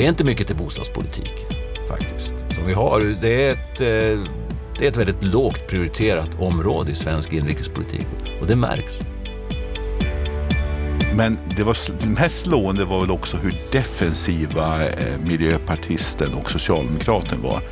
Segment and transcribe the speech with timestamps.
[0.00, 1.34] Det är inte mycket till bostadspolitik
[1.88, 2.34] faktiskt.
[2.54, 4.30] Som vi har, det, är ett, eh,
[4.78, 8.06] det är ett väldigt lågt prioriterat område i svensk inrikespolitik
[8.40, 9.00] och det märks.
[11.14, 17.62] Men det var mest slående var väl också hur defensiva eh, miljöpartisten och socialdemokraten var.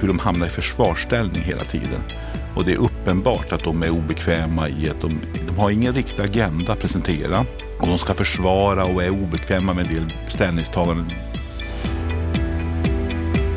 [0.00, 2.02] Hur de hamnade i försvarsställning hela tiden.
[2.56, 6.22] Och det är uppenbart att de är obekväma i att de, de har ingen riktig
[6.22, 7.46] agenda att presentera.
[7.80, 11.10] Och de ska försvara och är obekväma med en del ställningstaganden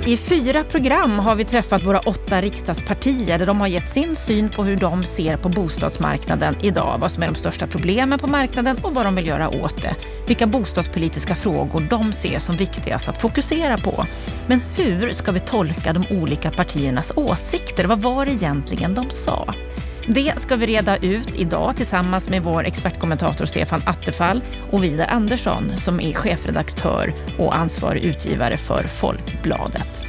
[0.07, 4.49] i fyra program har vi träffat våra åtta riksdagspartier där de har gett sin syn
[4.49, 8.77] på hur de ser på bostadsmarknaden idag, vad som är de största problemen på marknaden
[8.81, 9.95] och vad de vill göra åt det.
[10.27, 14.05] Vilka bostadspolitiska frågor de ser som viktigast att fokusera på.
[14.47, 17.85] Men hur ska vi tolka de olika partiernas åsikter?
[17.85, 19.53] Vad var det egentligen de sa?
[20.09, 25.77] Det ska vi reda ut idag tillsammans med vår expertkommentator Stefan Attefall och Vidar Andersson
[25.77, 30.01] som är chefredaktör och ansvarig utgivare för Folkbladet.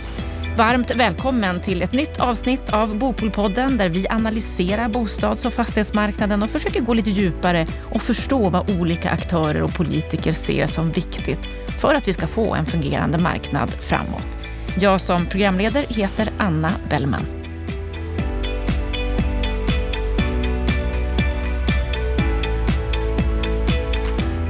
[0.57, 6.51] Varmt välkommen till ett nytt avsnitt av Bopolpodden där vi analyserar bostads och fastighetsmarknaden och
[6.51, 11.41] försöker gå lite djupare och förstå vad olika aktörer och politiker ser som viktigt
[11.81, 14.39] för att vi ska få en fungerande marknad framåt.
[14.81, 17.38] Jag som programledare heter Anna Bellman.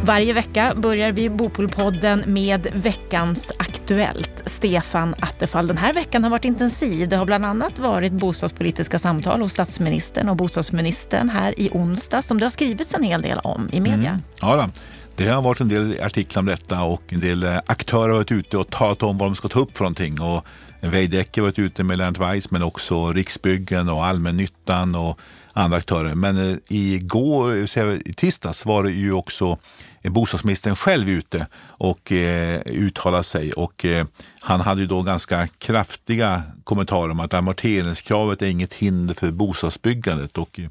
[0.08, 4.42] Varje vecka börjar vi Bopolpodden med veckans Aktuellt.
[4.46, 7.08] Stefan Attefall, den här veckan har varit intensiv.
[7.08, 12.38] Det har bland annat varit bostadspolitiska samtal hos statsministern och bostadsministern här i onsdag som
[12.38, 14.10] det har skrivits en hel del om i media.
[14.10, 14.22] Mm.
[14.40, 14.70] Ja, då.
[15.16, 18.32] Det har varit en del artiklar om detta och en del eh, aktörer har varit
[18.32, 20.20] ute och talat om vad de ska ta upp för någonting.
[20.20, 20.46] Och
[20.80, 25.20] Veidekke har varit ute med Lennart Weiss men också Riksbyggen och Allmännyttan och
[25.52, 26.14] andra aktörer.
[26.14, 29.58] Men eh, igår, i tisdags var det ju också
[30.02, 33.52] eh, bostadsministern själv ute och eh, uttalade sig.
[33.52, 34.06] Och, eh,
[34.40, 40.38] han hade ju då ganska kraftiga kommentarer om att amorteringskravet är inget hinder för bostadsbyggandet.
[40.38, 40.68] Och, eh,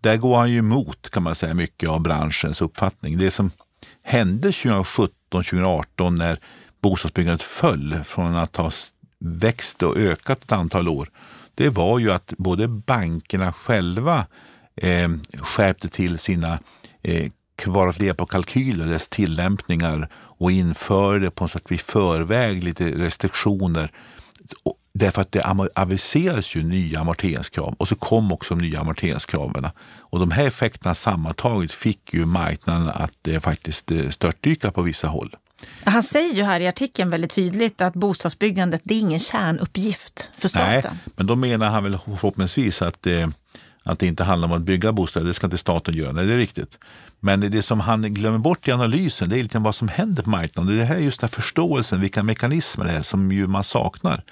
[0.00, 3.18] där går han ju emot kan man säga mycket av branschens uppfattning.
[3.18, 3.50] Det som
[4.02, 6.40] hände 2017-2018 när
[6.82, 8.70] bostadsbyggandet föll från att ha
[9.20, 11.10] växt och ökat ett antal år,
[11.54, 14.26] det var ju att både bankerna själva
[14.76, 15.08] eh,
[15.42, 16.58] skärpte till sina
[17.02, 22.64] eh, kvar att leva på kalkyler, dess tillämpningar och införde på något sätt i förväg
[22.64, 23.92] lite restriktioner.
[24.94, 29.66] Därför att det aviserades ju nya amorteringskrav och så kom också de nya amorteringskraven.
[29.98, 35.08] Och de här effekterna sammantaget fick ju marknaden att eh, faktiskt eh, störtdyka på vissa
[35.08, 35.36] håll.
[35.84, 40.48] Han säger ju här i artikeln väldigt tydligt att bostadsbyggandet det är ingen kärnuppgift för
[40.48, 40.80] staten.
[40.84, 43.28] Nej, men då menar han väl förhoppningsvis att eh,
[43.88, 46.12] att det inte handlar om att bygga bostäder, det ska inte staten göra.
[46.12, 46.78] Nej, det är riktigt.
[47.20, 50.30] Men det som han glömmer bort i analysen, det är lite vad som händer på
[50.30, 50.78] marknaden.
[50.78, 54.22] Det här är just den förståelsen, vilka mekanismer det är som ju man saknar.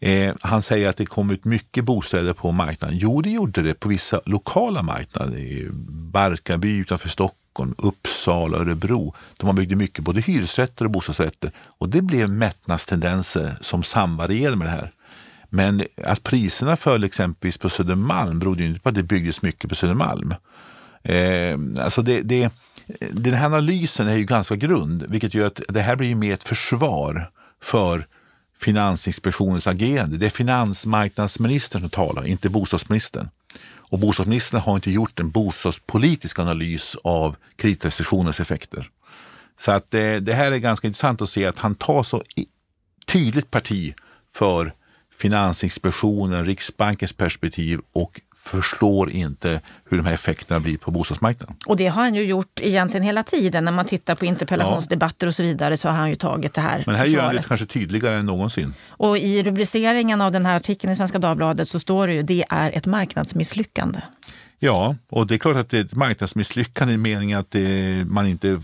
[0.00, 2.96] Eh, han säger att det kom ut mycket bostäder på marknaden.
[2.98, 5.38] Jo, det gjorde det på vissa lokala marknader.
[5.38, 5.70] I
[6.12, 7.41] Barkarby utanför Stockholm,
[7.78, 9.14] Uppsala, Örebro.
[9.36, 11.50] Där man byggde mycket både hyresrätter och bostadsrätter.
[11.78, 14.92] Och det blev mättnadstendenser som samvarierade med det här.
[15.48, 19.74] Men att priserna föll exempelvis på Södermalm berodde inte på att det byggdes mycket på
[19.74, 20.34] Södermalm.
[21.02, 22.50] Eh, alltså det, det,
[23.10, 26.44] den här analysen är ju ganska grund, vilket gör att det här blir mer ett
[26.44, 27.30] försvar
[27.62, 28.06] för
[28.60, 30.16] Finansinspektionens agerande.
[30.16, 33.28] Det är finansmarknadsministern som talar, inte bostadsministern.
[33.92, 38.90] Och bostadsministern har inte gjort en bostadspolitisk analys av kreditrestriktionens effekter.
[39.58, 42.22] Så att det, det här är ganska intressant att se att han tar så
[43.06, 43.94] tydligt parti
[44.34, 44.74] för
[45.18, 49.60] Finansinspektionen, Riksbankens perspektiv och förstår inte
[49.90, 51.56] hur de här effekterna blir på bostadsmarknaden.
[51.66, 53.64] Och det har han ju gjort egentligen hela tiden.
[53.64, 56.82] När man tittar på interpellationsdebatter och så vidare så har han ju tagit det här
[56.86, 57.22] Men här försvaret.
[57.22, 58.74] gör han det kanske tydligare än någonsin.
[58.88, 62.44] Och i rubriceringen av den här artikeln i Svenska Dagbladet så står det ju det
[62.48, 64.00] är ett marknadsmisslyckande.
[64.64, 68.26] Ja, och det är klart att det är ett marknadsmisslyckande i meningen att det, man
[68.26, 68.60] inte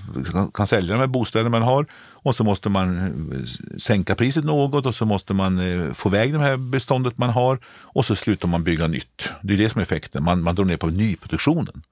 [0.54, 2.98] kan sälja de här bostäderna man har och så måste man
[3.33, 7.30] eh, sänka priset något och så måste man eh, få iväg det här beståndet man
[7.30, 9.33] har och så slutar man bygga nytt.
[9.42, 10.24] Det är det som är effekten.
[10.24, 11.83] Man, man drar ner på nyproduktionen.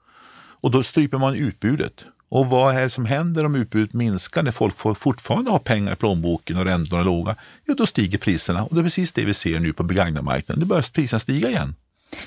[0.60, 2.04] Och då stryper man utbudet.
[2.28, 5.96] Och vad är det som händer om utbudet minskar när folk fortfarande har pengar i
[5.96, 7.36] plånboken och räntorna är låga?
[7.64, 10.60] Jo, då stiger priserna och det är precis det vi ser nu på begagnarmarknaden.
[10.60, 11.74] Nu börjar priserna stiga igen.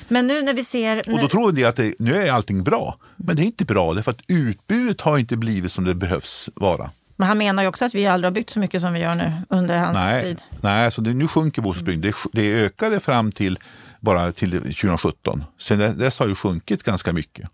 [0.08, 1.14] Men nu när vi ser...
[1.14, 2.98] Och då tror vi att det, nu är allting bra.
[3.16, 6.92] Men det är inte bra, därför att utbudet har inte blivit som det behövs vara.
[7.16, 9.16] Men han menar ju också att vi aldrig har byggt så mycket som vi gör
[9.16, 10.42] nu under hans nej, tid.
[10.62, 12.16] Nej, alltså det, nu sjunker bostadsbyggandet.
[12.32, 13.60] Det, det ökade fram till
[14.00, 15.44] bara till 2017.
[15.58, 17.50] Sen dess har det sjunkit ganska mycket.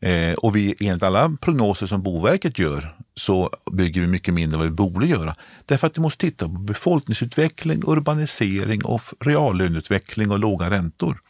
[0.00, 4.60] Eh, och vi, enligt alla prognoser som Boverket gör så bygger vi mycket mindre än
[4.60, 5.34] vad vi borde göra.
[5.66, 11.20] Därför att vi måste titta på befolkningsutveckling, urbanisering och reallöneutveckling och låga räntor.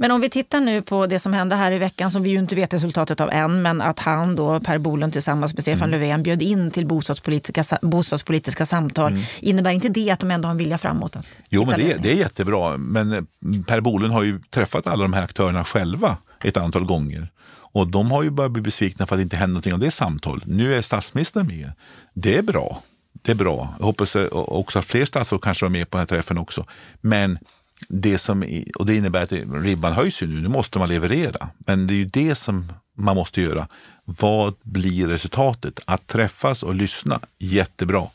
[0.00, 2.38] Men om vi tittar nu på det som hände här i veckan som vi ju
[2.38, 6.00] inte vet resultatet av än, men att han då, Per Bolund tillsammans med Stefan mm.
[6.00, 9.12] Löfven bjöd in till bostadspolitiska, bostadspolitiska samtal.
[9.12, 9.24] Mm.
[9.40, 11.16] Innebär inte det att de ändå har en vilja framåt?
[11.48, 12.76] Jo, men det, det är jättebra.
[12.76, 13.22] Men eh,
[13.66, 17.32] Per Bolund har ju träffat alla de här aktörerna själva ett antal gånger.
[17.72, 19.90] Och de har ju börjat bli besvikna för att det inte händer någonting av det
[19.90, 20.46] samtalet.
[20.46, 21.72] Nu är statsministern med.
[22.14, 22.82] Det är bra.
[23.22, 23.74] Det är bra.
[23.78, 26.64] Jag hoppas också att fler statsråd kanske var med på den här träffen också.
[27.00, 27.38] Men
[27.88, 29.32] det som, och det innebär att
[29.62, 31.48] ribban höjs ju nu, nu måste man leverera.
[31.58, 33.68] Men det är ju det som man måste göra.
[34.04, 35.80] Vad blir resultatet?
[35.84, 38.06] Att träffas och lyssna, jättebra.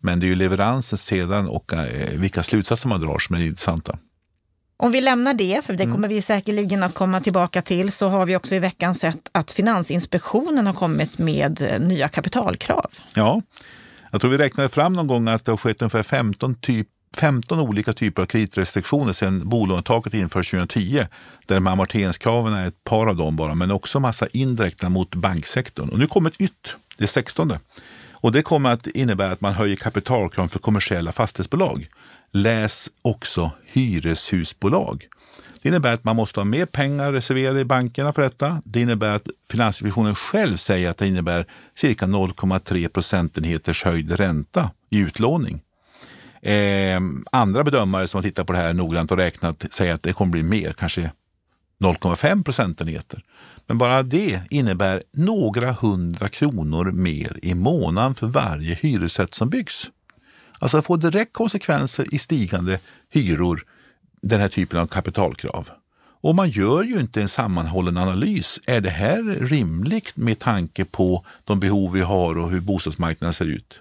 [0.00, 3.98] Men det är ju leveransen sedan och eh, vilka slutsatser man drar som är intressanta.
[4.76, 5.94] Om vi lämnar det, för det mm.
[5.94, 9.52] kommer vi säkerligen att komma tillbaka till, så har vi också i veckan sett att
[9.52, 12.90] Finansinspektionen har kommit med eh, nya kapitalkrav.
[13.14, 13.42] Ja,
[14.12, 17.60] jag tror vi räknade fram någon gång att det har skett ungefär 15 typ 15
[17.60, 21.06] olika typer av kreditrestriktioner sedan bolånetaket infördes 2010.
[21.46, 25.88] Där de amorteringskraven är ett par av dem bara, men också massa indirekta mot banksektorn.
[25.88, 27.52] Och nu kommer ett nytt, det 16.
[28.10, 31.88] Och det kommer att innebära att man höjer kapitalkraven för kommersiella fastighetsbolag.
[32.32, 35.06] Läs också hyreshusbolag.
[35.62, 38.62] Det innebär att man måste ha mer pengar reserverade i bankerna för detta.
[38.64, 44.98] Det innebär att Finansinspektionen själv säger att det innebär cirka 0,3 procentenheters höjd ränta i
[44.98, 45.60] utlåning.
[46.42, 47.00] Eh,
[47.32, 50.32] andra bedömare som har tittat på det här noggrant och räknat säger att det kommer
[50.32, 51.10] bli mer, kanske
[51.80, 53.24] 0,5 procentenheter.
[53.66, 59.90] Men bara det innebär några hundra kronor mer i månaden för varje hyresrätt som byggs.
[60.58, 62.78] Alltså det får direkt konsekvenser i stigande
[63.12, 63.64] hyror,
[64.22, 65.70] den här typen av kapitalkrav.
[66.22, 68.60] Och man gör ju inte en sammanhållen analys.
[68.66, 73.46] Är det här rimligt med tanke på de behov vi har och hur bostadsmarknaden ser
[73.46, 73.80] ut?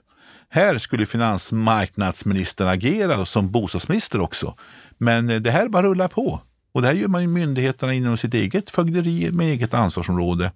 [0.53, 4.55] Här skulle finansmarknadsministern agera som bostadsminister också.
[4.97, 6.41] Men det här bara rullar på.
[6.73, 10.51] Och det här gör man i myndigheterna inom sitt eget fögderi med eget ansvarsområde.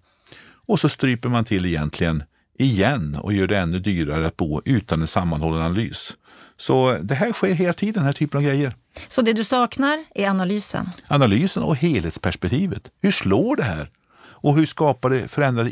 [0.68, 2.24] Och så stryper man till egentligen
[2.58, 6.18] igen och gör det ännu dyrare att bo utan en sammanhållen analys.
[6.58, 8.74] Så det här sker hela tiden, den här typen av grejer.
[9.08, 10.90] Så det du saknar är analysen?
[11.08, 12.92] Analysen och helhetsperspektivet.
[13.02, 13.90] Hur slår det här?
[14.22, 15.70] Och hur skapar det förändrade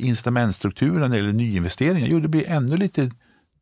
[1.11, 2.07] det gäller nyinvesteringar?
[2.07, 3.11] Jo, det blir ännu lite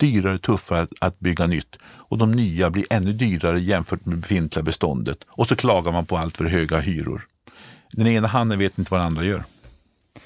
[0.02, 4.64] dyrare, tuffare att, att bygga nytt och de nya blir ännu dyrare jämfört med befintliga
[4.64, 5.18] beståndet.
[5.30, 7.28] Och så klagar man på allt för höga hyror.
[7.92, 9.44] Den ena handen vet inte vad den andra gör.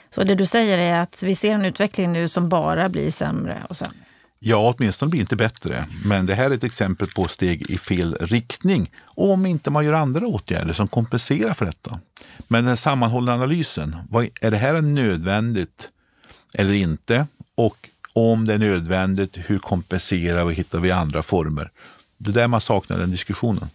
[0.10, 3.66] Så det du säger är att vi ser en utveckling nu som bara blir sämre
[3.70, 3.98] och sämre?
[4.40, 5.88] Ja, åtminstone blir det inte bättre.
[6.06, 9.94] Men det här är ett exempel på steg i fel riktning om inte man gör
[9.94, 12.00] andra åtgärder som kompenserar för detta.
[12.48, 13.96] Men den sammanhållna analysen,
[14.42, 15.90] är det här nödvändigt
[16.54, 17.28] eller inte?
[17.56, 21.72] Och om det är nödvändigt, hur kompenserar vi och hittar vi andra former?
[22.18, 23.70] Det är där man saknar den diskussionen.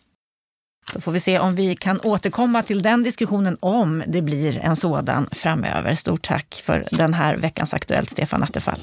[0.92, 4.76] Då får vi se om vi kan återkomma till den diskussionen om det blir en
[4.76, 5.94] sådan framöver.
[5.94, 8.81] Stort tack för den här veckans Aktuellt, Stefan Attefall.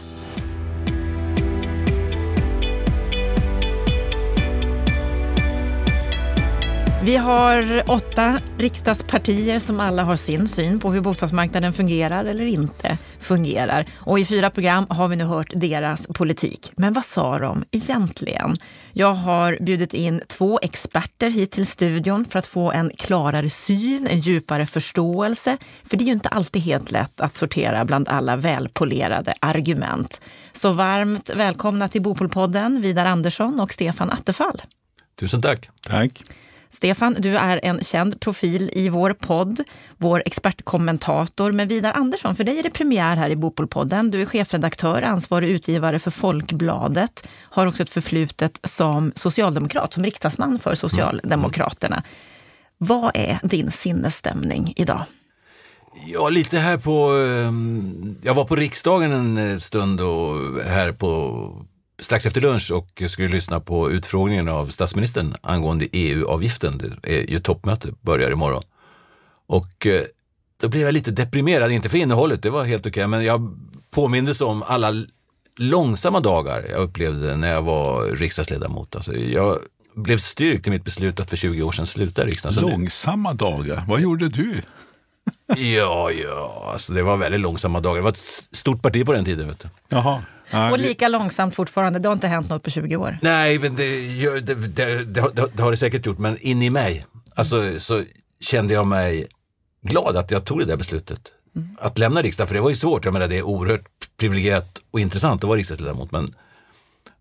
[7.07, 12.98] Vi har åtta riksdagspartier som alla har sin syn på hur bostadsmarknaden fungerar eller inte
[13.19, 13.86] fungerar.
[13.95, 16.71] Och i fyra program har vi nu hört deras politik.
[16.77, 18.54] Men vad sa de egentligen?
[18.94, 24.07] Jag har bjudit in två experter hit till studion för att få en klarare syn,
[24.07, 25.57] en djupare förståelse.
[25.83, 30.21] För det är ju inte alltid helt lätt att sortera bland alla välpolerade argument.
[30.54, 34.61] Så varmt välkomna till Bopolpodden, Vidar Andersson och Stefan Attefall.
[35.19, 35.69] Tusen tack.
[35.81, 36.23] Tack.
[36.69, 39.59] Stefan, du är en känd profil i vår podd,
[39.97, 41.52] vår expertkommentator.
[41.52, 44.12] Men Vidar Andersson, för dig är det premiär här i Bopolpodden.
[44.12, 50.59] Du är chefredaktör, ansvarig utgivare för Folkbladet, har också ett förflutet som socialdemokrat, som riksdagsman
[50.59, 52.04] för Socialdemokraterna.
[52.78, 55.06] Vad är din sinnesstämning idag?
[56.06, 57.09] Ja, lite här på...
[57.09, 61.52] Ehm, jag var på riksdagen en stund och här på
[62.01, 66.97] strax efter lunch och skulle lyssna på utfrågningen av statsministern angående EU-avgiften.
[67.01, 68.63] Det är ju toppmöte, börjar imorgon.
[69.47, 70.01] Och eh,
[70.61, 73.57] då blev jag lite deprimerad, inte för innehållet, det var helt okej, okay, men jag
[73.92, 74.94] påmindes om alla
[75.57, 78.95] långsamma dagar jag upplevde när jag var riksdagsledamot.
[78.95, 79.59] Alltså jag
[79.95, 82.57] blev styrkt i mitt beslut att för 20 år sedan sluta i riksdagen.
[82.57, 84.61] Alltså, långsamma dagar, vad gjorde du?
[85.57, 87.96] Ja, ja, alltså det var väldigt långsamma dagar.
[87.96, 89.48] Det var ett stort parti på den tiden.
[89.48, 89.69] Vet du.
[89.90, 90.24] Jaha.
[90.52, 92.00] Ja, och lika långsamt fortfarande.
[92.00, 93.18] Det har inte hänt något på 20 år.
[93.22, 94.56] Nej, men det, det,
[95.06, 96.18] det, det har det säkert gjort.
[96.18, 97.06] Men in i mig
[97.36, 98.04] alltså, så
[98.40, 99.28] kände jag mig
[99.81, 101.22] glad att jag tog det där beslutet.
[101.80, 103.06] att lämna riksdagen, för det var ju svårt.
[103.06, 103.86] Jag menar, det är oerhört
[104.18, 106.36] privilegierat och intressant att vara riksdagsledamot, men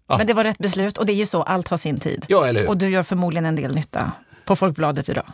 [0.08, 0.18] Ja.
[0.18, 2.24] Men det var rätt beslut och det är ju så, allt har sin tid.
[2.28, 2.68] Ja, eller hur?
[2.68, 4.12] Och du gör förmodligen en del nytta
[4.44, 5.24] på Folkbladet idag.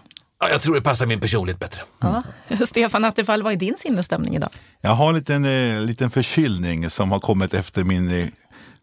[0.42, 1.82] Ja, jag tror det passar min personlighet bättre.
[2.00, 2.22] Ja.
[2.66, 4.50] Stefan Attefall, vad är din sinnesstämning idag?
[4.80, 8.26] Jag har en liten, eh, liten förkylning som har kommit efter min eh,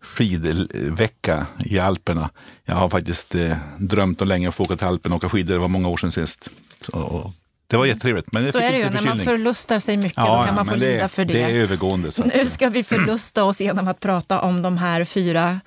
[0.01, 2.29] skidvecka i Alperna.
[2.65, 5.53] Jag har faktiskt eh, drömt om länge att få åka till Alperna och åka skidor.
[5.53, 6.49] Det var många år sedan sist.
[6.81, 7.31] Så, och
[7.67, 8.33] det var jättetrevligt.
[8.33, 9.25] Men jag Så fick är det ju, lite när man förkylning.
[9.37, 11.33] förlustar sig mycket, då Ja, kan man få det, lida för det.
[11.33, 12.11] det är övergående.
[12.11, 12.23] Så.
[12.23, 15.59] Nu ska vi förlusta oss genom att prata om de här fyra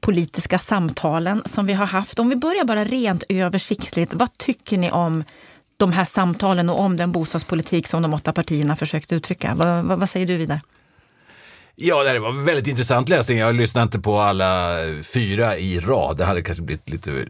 [0.00, 2.18] politiska samtalen som vi har haft.
[2.18, 5.24] Om vi börjar bara rent översiktligt, vad tycker ni om
[5.76, 9.54] de här samtalen och om den bostadspolitik som de åtta partierna försökt uttrycka?
[9.54, 10.60] Vad, vad, vad säger du Vidar?
[11.82, 13.38] Ja, det var väldigt intressant läsning.
[13.38, 16.16] Jag lyssnade inte på alla fyra i rad.
[16.16, 17.26] Det hade kanske blivit lite,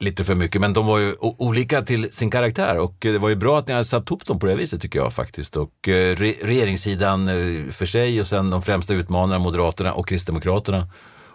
[0.00, 3.28] lite för mycket, men de var ju olika till sin karaktär och eh, det var
[3.28, 5.56] ju bra att ni hade satt ihop dem på det viset tycker jag faktiskt.
[5.56, 10.88] Och eh, re regeringssidan eh, för sig och sen de främsta utmanarna, Moderaterna och Kristdemokraterna.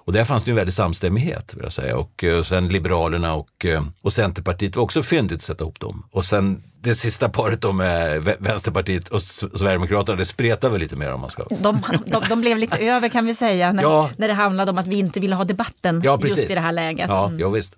[0.06, 1.98] Och där fanns det en väldig samstämmighet vill jag säga.
[1.98, 6.06] Och, eh, sen Liberalerna och, eh, och Centerpartiet var också fyndigt att sätta ihop dem.
[6.12, 10.96] Och sen det sista paret då med Vä- Vänsterpartiet och Sverigedemokraterna, det spretar väl lite
[10.96, 14.10] mer om man ska De, de, de blev lite över kan vi säga när, Ja.
[14.18, 16.72] när det handlade om att vi inte ville ha debatten Ja, just i det här
[16.72, 17.06] läget.
[17.10, 17.40] Ja, Mm.
[17.40, 17.76] ja visst.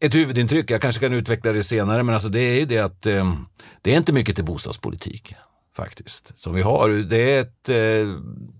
[0.00, 3.06] Ett huvudintryck, jag kanske kan utveckla det senare, men alltså det är ju det att
[3.06, 3.32] eh,
[3.82, 5.34] det är inte mycket till bostadspolitik
[5.82, 6.32] faktiskt.
[6.38, 7.74] Som vi har, det är, ett, eh,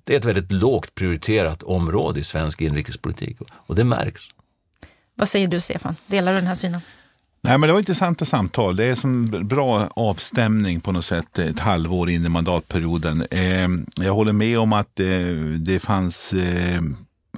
[0.05, 4.23] det är ett väldigt lågt prioriterat område i svensk inrikespolitik och det märks.
[5.15, 5.97] Vad säger du Stefan?
[6.07, 6.81] Delar du den här synen?
[7.41, 8.77] Nej, men det var intressanta samtal.
[8.77, 13.27] Det är som bra avstämning på något sätt ett halvår in i mandatperioden.
[13.31, 15.07] Eh, jag håller med om att eh,
[15.59, 16.83] det fanns eh,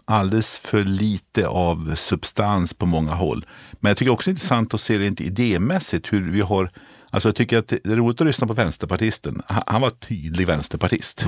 [0.05, 3.47] alldeles för lite av substans på många håll.
[3.73, 6.71] Men jag tycker också det är intressant att se rent idémässigt hur vi har
[7.11, 9.43] Alltså jag tycker att det är roligt att lyssna på vänsterpartisten.
[9.47, 11.25] Han, han var tydlig vänsterpartist.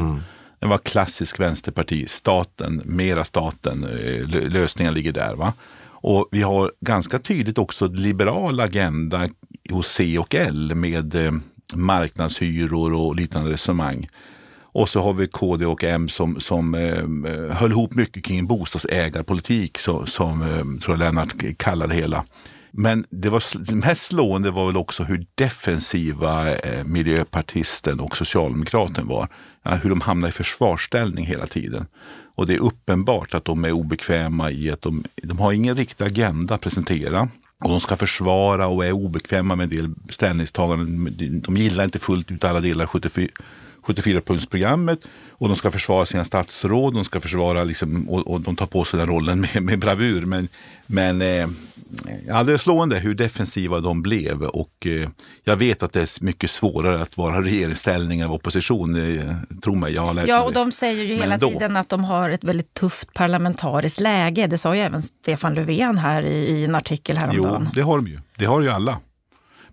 [0.60, 3.88] Det var klassisk vänsterparti, staten, mera staten, eh,
[4.28, 5.34] lö- lösningen ligger där.
[5.34, 5.52] va.
[5.84, 9.28] Och vi har ganska tydligt också liberal agenda
[9.70, 11.32] hos C och L med eh,
[11.74, 14.08] marknadshyror och liknande resonemang.
[14.74, 19.78] Och så har vi KD och M som, som eh, höll ihop mycket kring bostadsägarpolitik
[19.78, 20.48] så, som eh,
[20.84, 22.24] tror jag Lennart kallade det hela.
[22.74, 29.06] Men det var det mest slående var väl också hur defensiva eh, miljöpartisten och socialdemokraten
[29.06, 29.28] var.
[29.62, 31.86] Ja, hur de hamnade i försvarsställning hela tiden.
[32.34, 36.04] Och det är uppenbart att de är obekväma i att de, de har ingen riktig
[36.04, 37.28] agenda att presentera.
[37.64, 41.42] Och de ska försvara och är obekväma med en del ställningstaganden.
[41.42, 43.28] De gillar inte fullt ut alla delar 74
[43.86, 44.98] 74-punktsprogrammet
[45.30, 48.84] och de ska försvara sina statsråd de ska försvara liksom, och, och de tar på
[48.84, 50.24] sig den rollen med, med bravur.
[50.24, 50.48] Men,
[50.86, 51.48] men eh,
[52.26, 55.08] ja, det är slående hur defensiva de blev och eh,
[55.44, 59.16] jag vet att det är mycket svårare att vara regeringsställning än opposition.
[59.16, 59.34] Eh,
[59.64, 62.30] tro mig, jag har lärt Ja, och de säger ju hela tiden att de har
[62.30, 64.46] ett väldigt tufft parlamentariskt läge.
[64.46, 67.68] Det sa ju även Stefan Löfven här i, i en artikel Jo, häromdagen.
[67.74, 68.20] det har de ju.
[68.36, 68.98] Det har ju alla.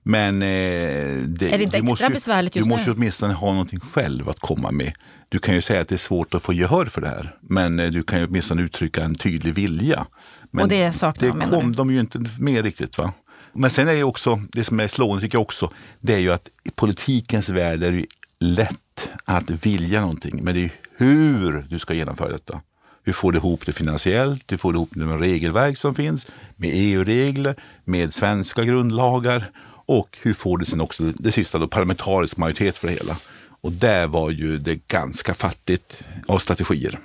[0.09, 2.91] Men eh, det, Är det inte du extra måste ju, besvärligt just Du måste nu?
[2.93, 4.93] ju åtminstone ha någonting själv att komma med.
[5.29, 7.35] Du kan ju säga att det är svårt att få gehör för det här.
[7.41, 10.05] Men eh, du kan ju åtminstone uttrycka en tydlig vilja.
[10.51, 11.77] Men Och det saknar det kom du?
[11.77, 12.97] de ju inte med riktigt.
[12.97, 13.13] va?
[13.53, 16.31] Men sen är ju också, det som är slående tycker jag också, det är ju
[16.33, 18.05] att i politikens värld är det
[18.39, 20.43] lätt att vilja någonting.
[20.43, 22.61] Men det är hur du ska genomföra detta.
[23.03, 24.51] Hur får du ihop det finansiellt?
[24.51, 26.27] Hur får du ihop det med regelverk som finns?
[26.55, 27.55] Med EU-regler?
[27.85, 29.51] Med svenska grundlagar?
[29.89, 33.17] Och hur får du sen också det sista då, parlamentarisk majoritet för det hela?
[33.61, 36.99] Och där var ju det ganska fattigt av strategier.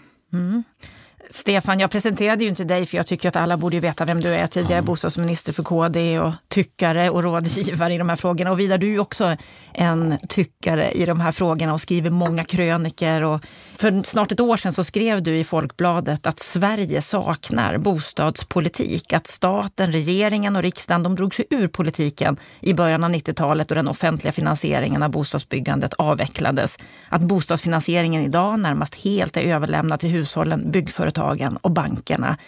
[1.30, 4.28] Stefan, jag presenterade ju inte dig för jag tycker att alla borde veta vem du
[4.28, 4.46] är.
[4.46, 8.50] Tidigare bostadsminister för KD och tyckare och rådgivare i de här frågorna.
[8.50, 9.36] Och Vidar, du är ju också
[9.72, 13.24] en tyckare i de här frågorna och skriver många kröniker.
[13.24, 19.12] Och för snart ett år sedan så skrev du i Folkbladet att Sverige saknar bostadspolitik.
[19.12, 23.74] Att staten, regeringen och riksdagen de drog sig ur politiken i början av 90-talet och
[23.74, 26.78] den offentliga finansieringen av bostadsbyggandet avvecklades.
[27.08, 32.38] Att bostadsfinansieringen idag närmast helt är överlämnad till hushållen, byggföretagen och bankerna.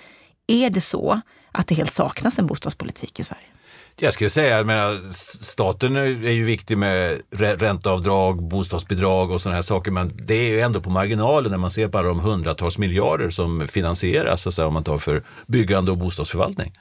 [0.47, 1.21] Är det så
[1.53, 3.56] att det helt saknas en bostadspolitik i Sverige?
[4.01, 5.13] Jag skulle säga, jag menar,
[5.43, 10.61] staten är ju viktig med ränteavdrag, bostadsbidrag och sådana här saker, men det är ju
[10.61, 14.55] ändå på marginalen när man ser på alla de hundratals miljarder som finansieras, så att
[14.55, 16.73] säga, om man tar för byggande och bostadsförvaltning.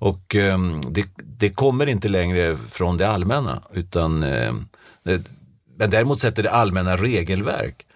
[0.00, 0.58] Och eh,
[0.90, 4.52] det, det kommer inte längre från det allmänna, utan eh,
[5.78, 7.86] men däremot sätter det allmänna regelverk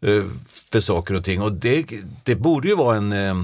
[0.00, 0.24] eh,
[0.72, 1.42] för saker och ting.
[1.42, 1.86] Och det,
[2.22, 3.34] det borde ju vara en, eh,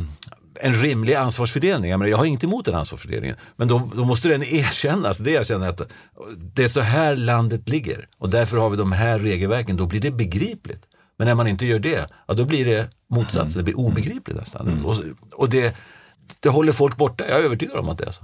[0.61, 1.91] en rimlig ansvarsfördelning.
[1.91, 3.37] Jag, menar, jag har inget emot den ansvarsfördelningen.
[3.57, 5.19] Men då, då måste den erkännas.
[5.19, 5.81] Det jag känner att
[6.37, 8.09] det är så här landet ligger.
[8.19, 9.77] Och därför har vi de här regelverken.
[9.77, 10.83] Då blir det begripligt.
[11.17, 13.53] Men när man inte gör det, ja, då blir det motsatsen.
[13.57, 14.69] Det blir obegripligt nästan.
[14.69, 14.87] Mm.
[14.87, 14.97] Och,
[15.33, 15.77] och det,
[16.41, 17.25] det håller folk borta.
[17.29, 18.23] Jag är övertygad om att det är så.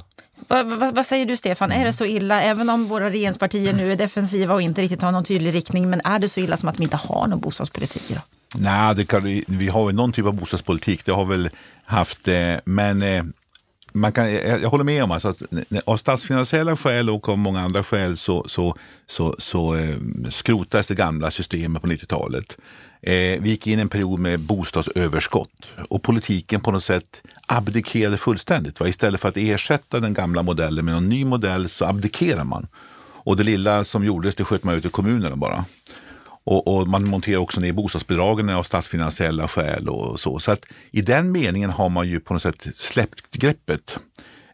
[0.48, 3.92] Vad, vad, vad, säger du Stefan, är det så illa, även om våra regeringspartier nu
[3.92, 6.68] är defensiva och inte riktigt har någon tydlig riktning, men är det så illa som
[6.68, 8.22] att de inte har någon bostadspolitik idag?
[8.54, 11.50] Nej, det kan, vi har väl någon typ av bostadspolitik, det har väl
[11.84, 13.22] haft, eh, men eh,
[13.92, 15.42] man kan, jag, håller med om alltså att
[15.84, 18.76] av statsfinansiella skäl och av många andra skäl så, så,
[19.06, 19.96] så, så eh,
[20.30, 22.56] skrotades det gamla systemet på 90-talet.
[23.02, 28.18] Eh, vi gick in i en period med bostadsöverskott och politiken på något sätt abdikerade
[28.18, 28.80] fullständigt.
[28.80, 28.88] Va?
[28.88, 32.66] Istället för att ersätta den gamla modellen med en ny modell så abdikerar man.
[33.22, 35.64] Och det lilla som gjordes det sköt man ut i kommunerna bara.
[36.44, 40.38] Och, och, man monterar också ner bostadsbidragen av statsfinansiella skäl och så.
[40.38, 43.98] Så att i den meningen har man ju på något sätt släppt greppet.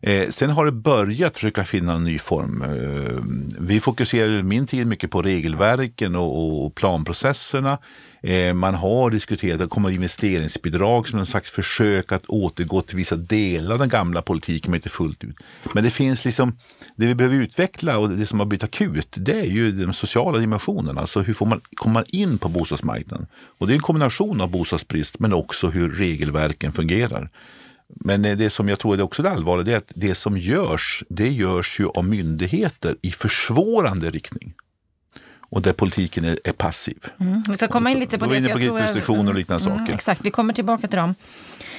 [0.02, 2.62] Eh, sen har det börjat försöka finna en ny form.
[2.62, 3.23] Eh,
[3.61, 7.78] vi fokuserar min tid mycket på regelverken och, och planprocesserna.
[8.26, 13.16] Eh, man har diskuterat att komma investeringsbidrag som en slags försök att återgå till vissa
[13.16, 15.37] delar av den gamla politiken, men inte fullt ut.
[15.75, 16.59] Men det finns liksom,
[16.97, 20.38] det vi behöver utveckla och det som har blivit akut, det är ju de sociala
[20.38, 21.00] dimensionerna.
[21.00, 23.26] Alltså hur får man komma in på bostadsmarknaden?
[23.59, 27.30] Och det är en kombination av bostadsbrist men också hur regelverken fungerar.
[27.88, 31.04] Men eh, det som jag tror är också det allvarliga, är att det som görs,
[31.09, 34.54] det görs ju av myndigheter i försvårande riktning
[35.56, 36.98] och där politiken är, är passiv.
[37.20, 37.42] Mm.
[37.48, 38.30] Vi ska komma in lite på det.
[38.30, 39.94] Vi är inne på kreditrestriktioner och liknande mm, saker.
[39.94, 41.14] Exakt, vi kommer tillbaka till dem.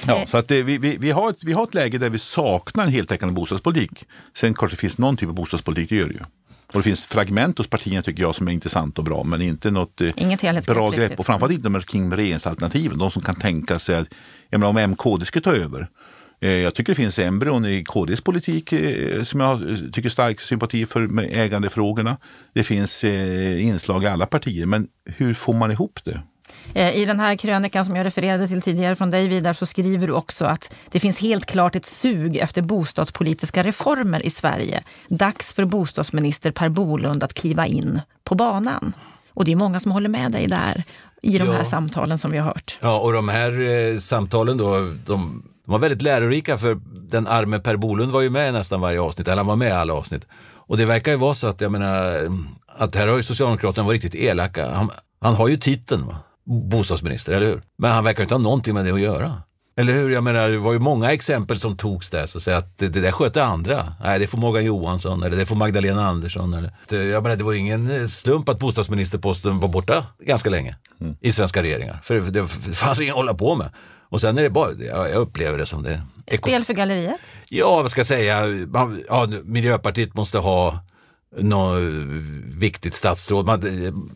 [0.06, 0.26] Ja, eh.
[0.26, 2.84] så att det, vi, vi, vi, har ett, vi har ett läge där vi saknar
[2.84, 4.04] en heltäckande bostadspolitik.
[4.34, 6.20] Sen kanske det finns någon typ av bostadspolitik, det gör det ju.
[6.72, 9.70] Och det finns fragment hos partierna tycker jag som är intressant och bra men inte
[9.70, 11.18] något eh, Inget bra grepp.
[11.18, 12.98] Och framförallt inte de kring regeringsalternativen.
[12.98, 14.08] De som kan tänka sig att,
[14.50, 15.88] jag menar, om MKD ska ta över
[16.40, 19.60] jag tycker det finns embryon i KDs politik eh, som jag
[19.92, 22.16] tycker stark sympati för ägandefrågorna.
[22.52, 26.22] Det finns eh, inslag i alla partier, men hur får man ihop det?
[26.94, 30.12] I den här krönikan som jag refererade till tidigare från dig Vidar så skriver du
[30.12, 34.82] också att det finns helt klart ett sug efter bostadspolitiska reformer i Sverige.
[35.08, 38.92] Dags för bostadsminister Per Bolund att kliva in på banan.
[39.34, 40.84] Och det är många som håller med dig där
[41.22, 41.52] i de ja.
[41.52, 42.78] här samtalen som vi har hört.
[42.80, 47.58] Ja, och de här eh, samtalen då, de de var väldigt lärorika för den arme
[47.58, 49.94] Per Bolund var ju med i nästan varje avsnitt, eller han var med i alla
[49.94, 50.26] avsnitt.
[50.54, 52.14] Och det verkar ju vara så att, jag menar,
[52.66, 54.70] att här har ju Socialdemokraterna varit riktigt elaka.
[54.70, 56.16] Han, han har ju titeln, va?
[56.44, 57.62] bostadsminister, eller hur?
[57.78, 59.42] Men han verkar inte ha någonting med det att göra.
[59.76, 60.10] Eller hur?
[60.10, 62.88] Jag menar, det var ju många exempel som togs där, så att, säga, att det,
[62.88, 63.92] det där sköter andra.
[64.04, 66.54] Nej, det får Morgan Johansson eller det får Magdalena Andersson.
[66.54, 71.16] Eller, jag menar, det var ju ingen slump att bostadsministerposten var borta ganska länge mm.
[71.20, 72.00] i svenska regeringar.
[72.02, 73.70] För det, det fanns inget att hålla på med.
[74.08, 76.02] Och sen är det bara, jag upplever det som det.
[76.38, 77.16] Spel för galleriet?
[77.48, 78.46] Ja, vad ska jag säga,
[79.08, 80.78] ja, Miljöpartiet måste ha
[81.36, 81.80] något
[82.46, 83.62] viktigt statsråd man,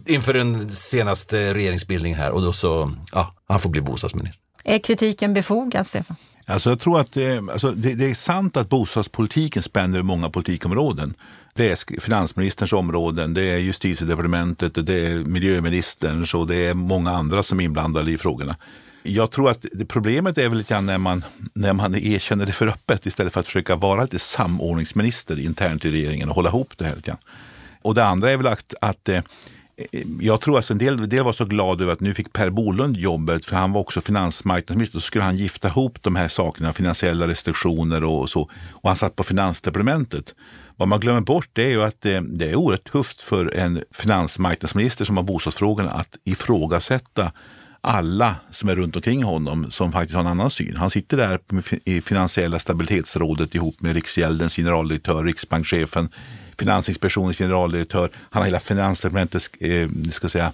[0.07, 4.43] inför den senaste regeringsbildningen här och då så, ja, han får bli bostadsminister.
[4.65, 6.17] Är kritiken befogad, Stefan?
[6.47, 10.31] Alltså jag tror att det, alltså det, det, är sant att bostadspolitiken spänner över många
[10.31, 11.15] politikområden.
[11.55, 17.43] Det är finansministerns områden, det är justitiedepartementet, det är miljöministerns och det är många andra
[17.43, 18.57] som är inblandade i frågorna.
[19.03, 22.67] Jag tror att problemet är väl lite grann när man, när man erkänner det för
[22.67, 26.85] öppet istället för att försöka vara lite samordningsminister internt i regeringen och hålla ihop det
[26.85, 26.97] här.
[26.97, 27.21] Lite grann.
[27.83, 29.23] Och det andra är väl att, att eh, eh,
[30.21, 32.97] jag tror att en del, del var så glad över att nu fick Per Bolund
[32.97, 34.97] jobbet, för han var också finansmarknadsminister.
[34.97, 38.51] Då skulle han gifta ihop de här sakerna, finansiella restriktioner och så.
[38.71, 40.35] Och han satt på finansdepartementet.
[40.77, 43.83] Vad man glömmer bort det är ju att det, det är oerhört tufft för en
[43.95, 47.33] finansmarknadsminister som har bostadsfrågorna att ifrågasätta
[47.85, 50.77] alla som är runt omkring honom som faktiskt har en annan syn.
[50.77, 51.41] Han sitter där
[51.85, 56.09] i finansiella stabilitetsrådet ihop med Riksgäldens generaldirektör, riksbankschefen,
[56.59, 58.11] Finansinspektionens generaldirektör.
[58.31, 60.53] Han har hela Finansdepartementets eh, ska säga,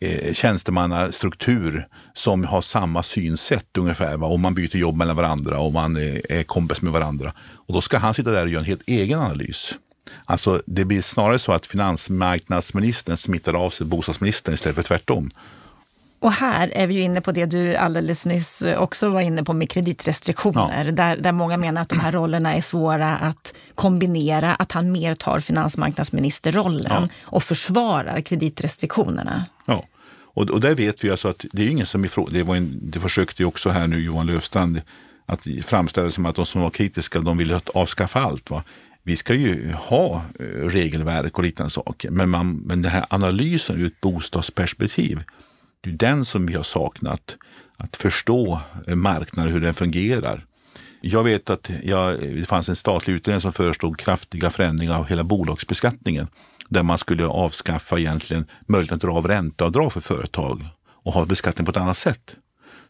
[0.00, 4.16] eh, tjänstemannastruktur som har samma synsätt ungefär.
[4.16, 4.26] Va?
[4.26, 7.32] Om man byter jobb mellan varandra och man är, är kompis med varandra.
[7.40, 9.74] Och då ska han sitta där och göra en helt egen analys.
[10.24, 15.30] Alltså det blir snarare så att finansmarknadsministern smittar av sig bostadsministern istället för tvärtom.
[16.20, 19.52] Och här är vi ju inne på det du alldeles nyss också var inne på
[19.52, 20.84] med kreditrestriktioner.
[20.84, 20.92] Ja.
[20.92, 24.54] Där, där många menar att de här rollerna är svåra att kombinera.
[24.54, 27.08] Att han mer tar finansmarknadsministerrollen ja.
[27.22, 29.44] och försvarar kreditrestriktionerna.
[29.64, 29.84] Ja,
[30.34, 32.78] och, och där vet vi alltså att det är ingen som ifrån, det, var en,
[32.82, 34.80] det försökte ju också här nu Johan Löfstrand
[35.26, 38.50] att framställa det som att de som var kritiska de ville avskaffa allt.
[38.50, 38.62] Va?
[39.08, 43.80] vi ska ju ha eh, regelverk och liknande saker, men, man, men den här analysen
[43.80, 45.22] ur ett bostadsperspektiv,
[45.80, 47.36] det är den som vi har saknat.
[47.76, 50.44] Att förstå marknaden, hur den fungerar.
[51.00, 55.24] Jag vet att jag, det fanns en statlig utredning som föreslog kraftiga förändringar av hela
[55.24, 56.28] bolagsbeskattningen
[56.68, 60.66] där man skulle avskaffa egentligen möjligheten att dra av ränteavdrag för företag
[61.04, 62.36] och ha beskattning på ett annat sätt.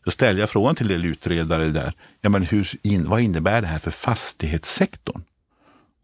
[0.05, 3.67] Då ställde jag frågan till en utredare där, ja, men hur, in, vad innebär det
[3.67, 5.23] här för fastighetssektorn?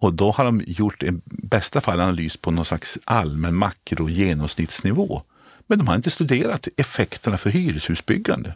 [0.00, 5.22] Och då har de gjort en bästa fall analys på någon slags allmän makro genomsnittsnivå.
[5.66, 8.54] Men de har inte studerat effekterna för hyreshusbyggande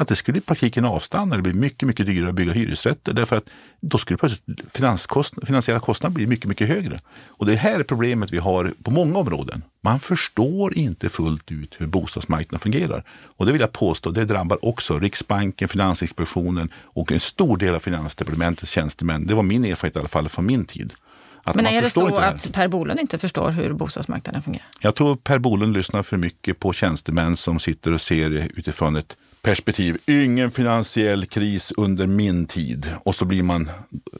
[0.00, 1.36] att det skulle i praktiken avstanna.
[1.36, 4.44] Det blir mycket, mycket dyrare att bygga hyresrätter därför att då skulle plötsligt
[5.42, 6.98] finansiella kostnader bli mycket, mycket högre.
[7.28, 9.64] Och det här är problemet vi har på många områden.
[9.82, 13.04] Man förstår inte fullt ut hur bostadsmarknaden fungerar.
[13.36, 17.80] Och det vill jag påstå, det drabbar också Riksbanken, Finansinspektionen och en stor del av
[17.80, 19.26] Finansdepartementets tjänstemän.
[19.26, 20.94] Det var min erfarenhet i alla fall från min tid.
[21.44, 24.66] Att Men är det så att Per Bolund inte förstår hur bostadsmarknaden fungerar?
[24.80, 29.16] Jag tror Per Bolund lyssnar för mycket på tjänstemän som sitter och ser utifrån ett
[29.42, 29.98] perspektiv.
[30.06, 32.94] Ingen finansiell kris under min tid.
[33.04, 33.70] Och så blir man,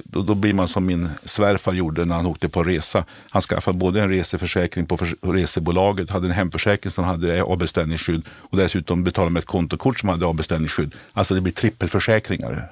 [0.05, 3.05] då, då, blir man som min svärfar gjorde när han åkte på resa.
[3.31, 9.05] Han skaffade både en reseförsäkring på resebolaget, hade en hemförsäkring som hade avbeställningsskydd och dessutom
[9.05, 10.95] betalade med ett kontokort som hade avbeställningsskydd.
[11.13, 12.71] Alltså det blir trippelförsäkringar.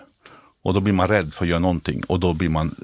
[0.63, 2.75] Och då blir man rädd för att göra någonting och då blir man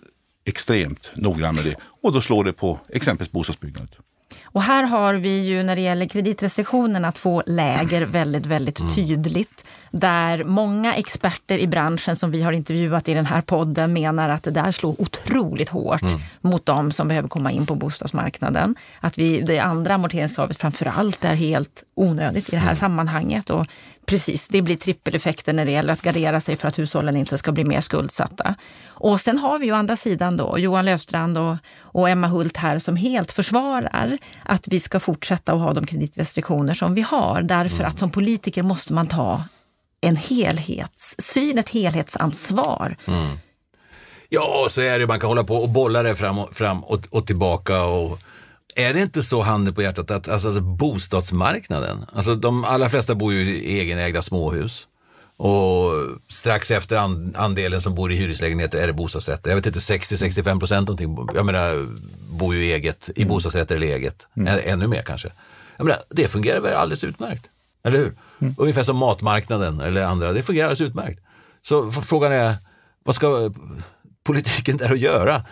[0.44, 1.76] extremt noggrann med det.
[2.02, 3.98] Och då slår det på exempelvis bostadsbyggandet.
[4.44, 8.94] Och här har vi ju när det gäller kreditrestriktionerna två läger väldigt, väldigt mm.
[8.94, 9.66] tydligt.
[9.96, 14.42] Där många experter i branschen som vi har intervjuat i den här podden menar att
[14.42, 16.14] det där slår otroligt hårt mm.
[16.40, 18.74] mot de som behöver komma in på bostadsmarknaden.
[19.00, 22.76] Att vi, det andra amorteringskravet framför allt är helt onödigt i det här mm.
[22.76, 23.50] sammanhanget.
[23.50, 23.66] Och
[24.06, 27.52] Precis, det blir trippeleffekter när det gäller att gardera sig för att hushållen inte ska
[27.52, 28.54] bli mer skuldsatta.
[28.86, 32.78] Och sen har vi ju andra sidan då Johan Löfstrand och, och Emma Hult här
[32.78, 37.42] som helt försvarar att vi ska fortsätta att ha de kreditrestriktioner som vi har.
[37.42, 37.88] Därför mm.
[37.88, 39.42] att som politiker måste man ta
[40.04, 42.96] en helhetssyn, ett helhetsansvar.
[43.06, 43.36] Mm.
[44.28, 45.06] Ja, så är det.
[45.06, 47.84] Man kan hålla på och bolla det fram och, fram och, och tillbaka.
[47.84, 48.18] Och
[48.76, 53.14] är det inte så, handen på hjärtat, att alltså, alltså, bostadsmarknaden, alltså de allra flesta
[53.14, 54.86] bor ju i egenägda småhus.
[55.36, 55.92] Och
[56.28, 56.96] strax efter
[57.36, 59.50] andelen som bor i hyreslägenheter är det bostadsrätter.
[59.50, 61.28] Jag vet inte, 60-65 procent någonting.
[61.34, 61.88] Jag menar,
[62.38, 64.26] bor ju eget, i bostadsrätter eller eget.
[64.36, 64.60] Mm.
[64.64, 65.32] Ännu mer kanske.
[65.76, 67.50] Jag menar, det fungerar väl alldeles utmärkt.
[67.84, 68.16] Eller hur?
[68.40, 68.54] Mm.
[68.58, 70.32] Ungefär som matmarknaden eller andra.
[70.32, 71.20] Det fungerar alldeles utmärkt.
[71.62, 72.54] Så frågan är,
[73.04, 73.50] vad ska
[74.24, 75.42] politiken där att göra?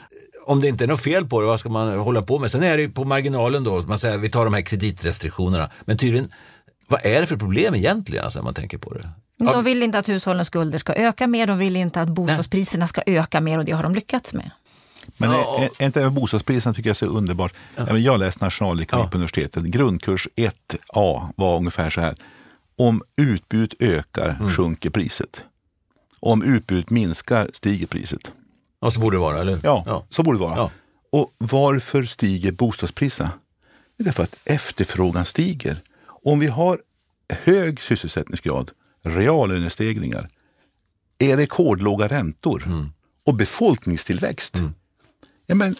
[0.45, 2.51] om det inte är något fel på det, vad ska man hålla på med?
[2.51, 5.71] Sen är det på marginalen då, man säger vi tar de här kreditrestriktionerna.
[5.85, 6.33] Men tydligen,
[6.88, 9.09] vad är det för problem egentligen alltså, när man tänker på det?
[9.38, 13.03] De vill inte att hushållens skulder ska öka mer, de vill inte att bostadspriserna ska
[13.07, 14.51] öka mer och det har de lyckats med.
[15.17, 15.69] Men ja.
[15.79, 17.55] är, inte även bostadspriserna tycker jag är så underbart.
[17.77, 17.99] Ja.
[17.99, 19.11] Jag läste nationalekonomi ja.
[19.11, 19.65] på universitetet.
[19.65, 22.15] Grundkurs 1A var ungefär så här.
[22.77, 24.51] Om utbudet ökar mm.
[24.51, 25.45] sjunker priset.
[26.21, 28.33] Om utbudet minskar stiger priset.
[28.81, 30.07] Ja, så borde det vara, eller Ja, ja.
[30.11, 30.57] så borde det vara.
[30.57, 30.71] Ja.
[31.12, 33.31] Och varför stiger bostadspriserna?
[33.97, 35.81] Det är därför att efterfrågan stiger.
[36.25, 36.81] Om vi har
[37.29, 38.71] hög sysselsättningsgrad,
[39.03, 40.29] reallönestegringar,
[41.19, 42.93] är rekordlåga räntor mm.
[43.27, 44.57] och befolkningstillväxt.
[44.57, 44.75] Mm.
[45.47, 45.77] Ja, men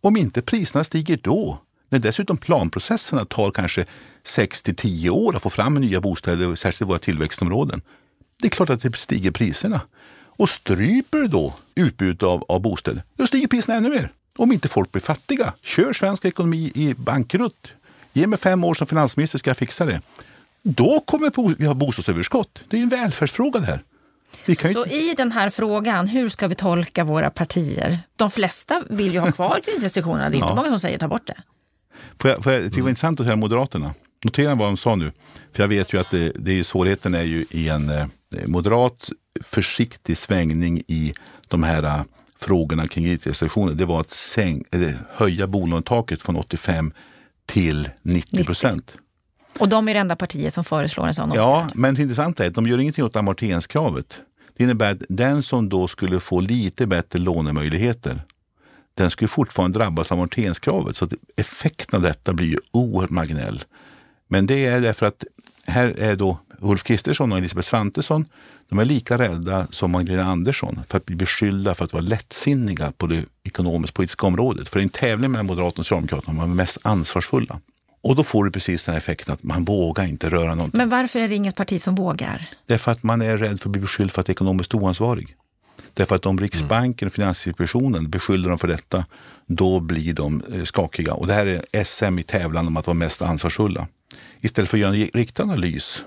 [0.00, 3.86] om inte priserna stiger då, när dessutom planprocesserna tar kanske
[4.24, 7.82] 6 till 10 år att få fram nya bostäder, särskilt i våra tillväxtområden.
[8.42, 9.80] Det är klart att det stiger priserna.
[10.38, 14.12] Och stryper du då utbudet av, av bostäder, då stiger priserna ännu mer.
[14.36, 15.52] Om inte folk blir fattiga.
[15.62, 17.72] Kör svensk ekonomi i bankrutt.
[18.12, 20.00] Ge mig fem år som finansminister ska jag fixa det.
[20.62, 22.64] Då kommer vi ha bostadsöverskott.
[22.68, 23.82] Det är en välfärdsfråga det här.
[24.72, 27.98] Så i den här frågan, hur ska vi tolka våra partier?
[28.16, 30.30] De flesta vill ju ha kvar kreditrestriktionerna.
[30.30, 30.44] Det är ja.
[30.44, 31.36] inte många som säger ta bort det.
[32.20, 33.94] Får jag, får jag, det var intressant att höra Moderaterna.
[34.24, 35.12] Notera vad de sa nu.
[35.52, 38.06] För jag vet ju att det, det är svårigheten är ju i en eh,
[38.46, 39.10] moderat
[39.44, 41.12] försiktig svängning i
[41.48, 42.02] de här äh,
[42.38, 44.64] frågorna kring kreditrestriktioner, det var att säng,
[45.10, 46.92] höja bolånetaket från 85
[47.46, 48.96] till 90 procent.
[49.58, 51.42] Och de är det enda partiet som föreslår en sån åtgärd.
[51.42, 54.20] Ja, men det intressanta är att de gör ingenting åt amorteringskravet.
[54.56, 58.22] Det innebär att den som då skulle få lite bättre lånemöjligheter,
[58.94, 60.96] den skulle fortfarande drabbas av amorteringskravet.
[60.96, 63.64] Så att effekten av detta blir ju oerhört marginell.
[64.28, 65.24] Men det är därför att
[65.66, 68.24] här är då Ulf Kristersson och Elisabeth Svantesson
[68.68, 72.92] de är lika rädda som Magdalena Andersson för att bli beskyllda för att vara lättsinniga
[72.92, 74.68] på det ekonomisk-politiska området.
[74.68, 77.60] För i en tävling mellan Moderaterna och Socialdemokraterna var de mest ansvarsfulla.
[78.06, 80.78] Och då får du precis den här effekten att man vågar inte röra någonting.
[80.78, 82.48] Men varför är det inget parti som vågar?
[82.66, 85.36] Därför att man är rädd för att bli beskylld för att ekonomiskt oansvarig.
[85.94, 89.04] Därför att om Riksbanken och Finansinspektionen beskyller dem för detta,
[89.46, 91.14] då blir de eh, skakiga.
[91.14, 93.88] Och det här är SM i tävlan om att vara mest ansvarsfulla.
[94.40, 96.04] Istället för att göra en riktig analys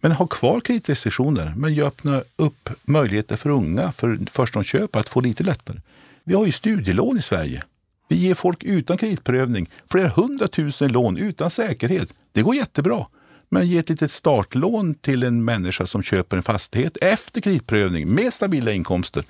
[0.00, 5.44] Men ha kvar kreditrestriktioner, men öppna upp möjligheter för unga, för förstagångsköpare att få lite
[5.44, 5.78] lättare.
[6.24, 7.62] Vi har ju studielån i Sverige.
[8.12, 12.08] Vi ger folk utan kreditprövning flera hundratusen lån utan säkerhet.
[12.32, 13.06] Det går jättebra.
[13.48, 18.34] Men ge ett litet startlån till en människa som köper en fastighet efter kreditprövning med
[18.34, 19.24] stabila inkomster.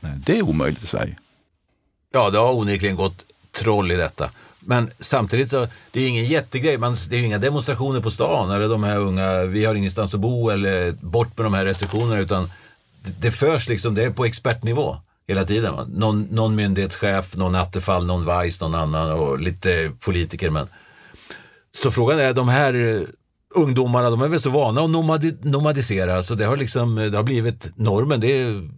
[0.00, 1.16] Nej, det är omöjligt i Sverige.
[2.12, 4.30] Ja, det har onekligen gått troll i detta.
[4.60, 6.78] Men samtidigt så, det är ingen jättegrej.
[6.78, 10.20] Man, det är inga demonstrationer på stan eller de här unga, vi har ingenstans att
[10.20, 12.50] bo eller bort med de här restriktionerna utan
[13.02, 14.96] det, det förs liksom, det är på expertnivå
[15.28, 15.74] hela tiden.
[15.88, 20.50] Någon, någon myndighetschef, någon Attefall, någon Weiss, någon annan och lite politiker.
[20.50, 20.68] Men.
[21.76, 23.02] Så frågan är, de här eh,
[23.54, 27.24] ungdomarna, de är väl så vana att nomadi, nomadisera så det har liksom, det har
[27.24, 28.20] blivit normen.
[28.20, 28.70] Det är,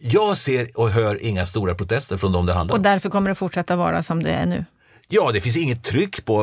[0.00, 2.78] jag ser och hör inga stora protester från dem det handlar om.
[2.78, 4.64] Och därför kommer det fortsätta vara som det är nu?
[5.08, 6.40] Ja, det finns inget tryck på,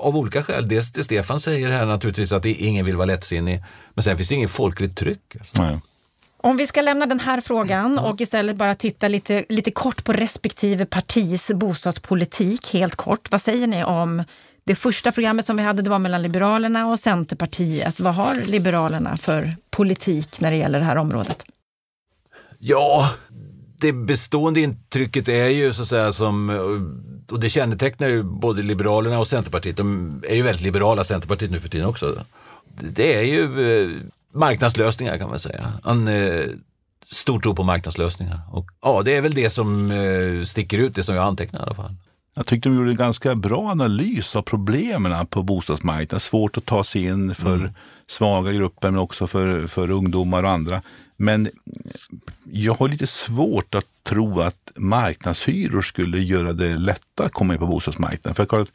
[0.00, 0.68] av olika skäl.
[0.68, 3.64] Dels det Stefan säger här naturligtvis att ingen vill vara lättsinnig.
[3.94, 5.36] Men sen finns det inget folkligt tryck.
[5.38, 5.80] Alltså.
[6.46, 10.12] Om vi ska lämna den här frågan och istället bara titta lite, lite kort på
[10.12, 13.30] respektive partis bostadspolitik, helt kort.
[13.30, 14.24] Vad säger ni om
[14.64, 18.00] det första programmet som vi hade, det var mellan Liberalerna och Centerpartiet.
[18.00, 21.44] Vad har Liberalerna för politik när det gäller det här området?
[22.58, 23.10] Ja,
[23.80, 26.50] det bestående intrycket är ju så att säga som,
[27.30, 31.60] och det kännetecknar ju både Liberalerna och Centerpartiet, de är ju väldigt liberala, Centerpartiet nu
[31.60, 32.24] för tiden också.
[32.80, 33.90] Det är ju eh,
[34.36, 35.72] marknadslösningar kan man säga.
[35.84, 36.44] En eh,
[37.06, 38.40] stor tro på marknadslösningar.
[38.50, 41.62] Och, ja, det är väl det som eh, sticker ut, det som jag antecknar i
[41.62, 41.94] alla fall.
[42.34, 46.20] Jag tyckte de gjorde en ganska bra analys av problemen på bostadsmarknaden.
[46.20, 47.70] Svårt att ta sig in för mm.
[48.06, 50.82] svaga grupper men också för, för ungdomar och andra.
[51.16, 51.48] Men
[52.52, 57.60] jag har lite svårt att tro att marknadshyror skulle göra det lättare att komma in
[57.60, 58.34] på bostadsmarknaden.
[58.34, 58.68] För att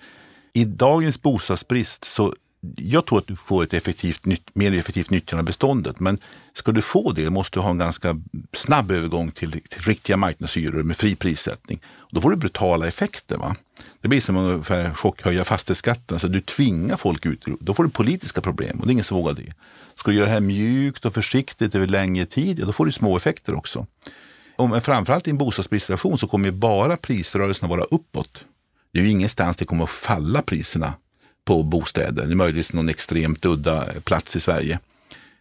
[0.54, 2.36] I dagens bostadsbrist så
[2.76, 4.21] jag tror att du får ett effektivt,
[4.54, 6.00] mer effektivt nyttjande av beståndet.
[6.00, 6.17] Men
[6.54, 8.21] ska du få det måste du ha en ganska
[8.54, 11.82] snabb övergång till, till riktiga marknadshyror med fri prissättning.
[12.12, 13.38] Då får du brutala effekter.
[13.38, 13.56] Va?
[14.02, 16.19] Det blir som att chockhöja fastighetsskatten.
[16.19, 17.45] så du tvingar folk ut.
[17.60, 19.54] Då får du politiska problem och det är ingen som vågar det.
[19.95, 22.91] Ska du göra det här mjukt och försiktigt över längre tid, ja, då får du
[22.91, 23.88] små effekter också.
[24.56, 28.45] Och framförallt i en bostadsbristsituation så kommer bara prisrörelserna vara uppåt.
[28.93, 30.93] Det är ju ingenstans det kommer att falla priserna
[31.46, 32.26] på bostäder.
[32.26, 34.80] Det är möjligtvis någon extremt udda plats i Sverige.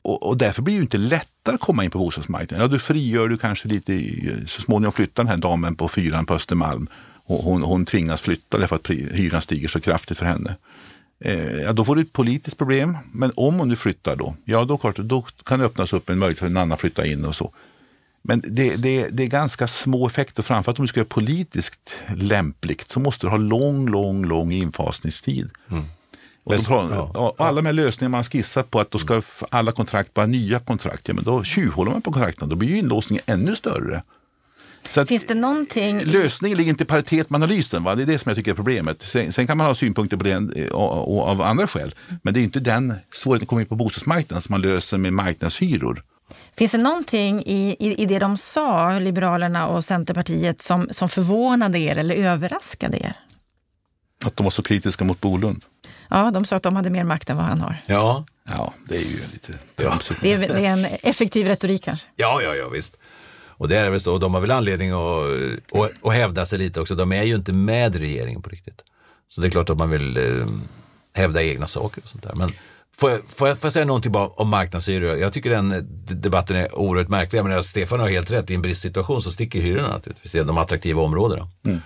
[0.03, 2.63] Och, och, därför blir det inte lättare att komma in på bostadsmarknaden.
[2.63, 4.03] Ja, du frigör du kanske lite,
[4.47, 6.89] så småningom flyttar den här damen på fyran på Östermalm
[7.27, 10.57] och hon, hon tvingas flytta därför att hyran stiger så kraftigt för henne.
[11.25, 12.97] Eh, ja, då får du ett politiskt problem.
[13.13, 16.39] Men om hon nu flyttar då, ja då, då kan det öppnas upp en möjlighet
[16.39, 17.53] för en annan att flytta in och så.
[18.23, 20.43] Men det, det, det är ganska små effekter.
[20.43, 25.51] Framförallt om du ska göra politiskt lämpligt så måste du ha lång, lång, lång infasningstid.
[25.71, 25.85] Mm.
[26.45, 27.13] Och, då, ja.
[27.15, 30.59] och alla de här lösningarna man skissat på att då ska alla kontrakt vara nya
[30.59, 32.49] kontrakt, ja, men då tjuvhåller man på kontrakten.
[32.49, 34.03] Då blir ju inlåsningen ännu större.
[34.91, 36.01] Så Finns det någonting...
[36.05, 37.85] Lösningen ligger inte i paritet med analysen.
[37.85, 37.95] Va?
[37.95, 39.03] Det är det som jag tycker är problemet.
[39.03, 41.95] Sen, sen kan man ha synpunkter på det eh, och, och, av andra skäl.
[42.23, 45.13] Men det är inte den svårigheten att komma in på bostadsmarknaden som man löser med
[45.13, 46.03] marknadshyror.
[46.57, 51.79] Finns det någonting i, i, i det de sa, Liberalerna och Centerpartiet, som, som förvånade
[51.79, 53.13] er eller överraskade er?
[54.25, 55.65] Att de var så kritiska mot Bolund.
[56.09, 57.77] Ja, de sa att de hade mer makt än vad han har.
[57.87, 60.21] Ja, ja det är ju lite tramsigt.
[60.23, 62.09] Det, är, det är en effektiv retorik kanske?
[62.17, 62.97] Ja, ja, ja visst.
[63.61, 64.19] Och det är väl så.
[64.19, 66.95] De har väl anledning att, att, att hävda sig lite också.
[66.95, 68.83] De är ju inte med regeringen på riktigt.
[69.29, 70.47] Så det är klart att man vill eh,
[71.15, 72.35] hävda egna saker och sånt där.
[72.35, 72.53] Men
[72.97, 75.17] Får jag, får, jag, får jag säga någonting bara om marknadshyror?
[75.17, 75.75] Jag tycker den
[76.07, 77.45] debatten är oerhört märklig.
[77.45, 81.03] Men Stefan har helt rätt, i en bristsituation så sticker hyrorna naturligtvis i de attraktiva
[81.03, 81.49] områdena.
[81.65, 81.81] Mm.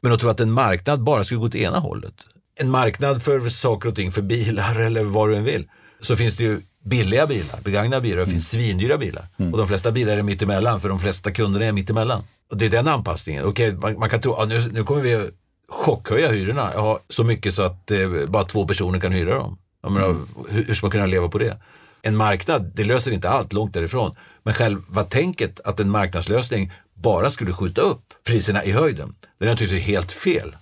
[0.00, 2.14] Men att tro att en marknad bara skulle gå åt ena hållet.
[2.56, 5.68] En marknad för saker och ting, för bilar eller vad du än vill.
[6.00, 8.62] Så finns det ju billiga bilar, begagnade bilar det finns mm.
[8.62, 9.28] svindyra bilar.
[9.38, 9.52] Mm.
[9.52, 12.22] Och de flesta bilar är mittemellan för de flesta kunderna är mittemellan.
[12.50, 13.44] Och det är den anpassningen.
[13.44, 15.30] Okej, man, man kan tro att nu, nu kommer vi
[15.68, 16.70] chockhöja hyrorna.
[16.74, 19.58] Ja, så mycket så att eh, bara två personer kan hyra dem.
[19.92, 20.26] Menar, mm.
[20.48, 21.58] hur, hur ska man kunna leva på det?
[22.02, 24.14] En marknad, det löser inte allt, långt därifrån.
[24.42, 29.48] Men själva tänket att en marknadslösning bara skulle skjuta upp priserna i höjden, det är
[29.48, 30.56] naturligtvis helt fel.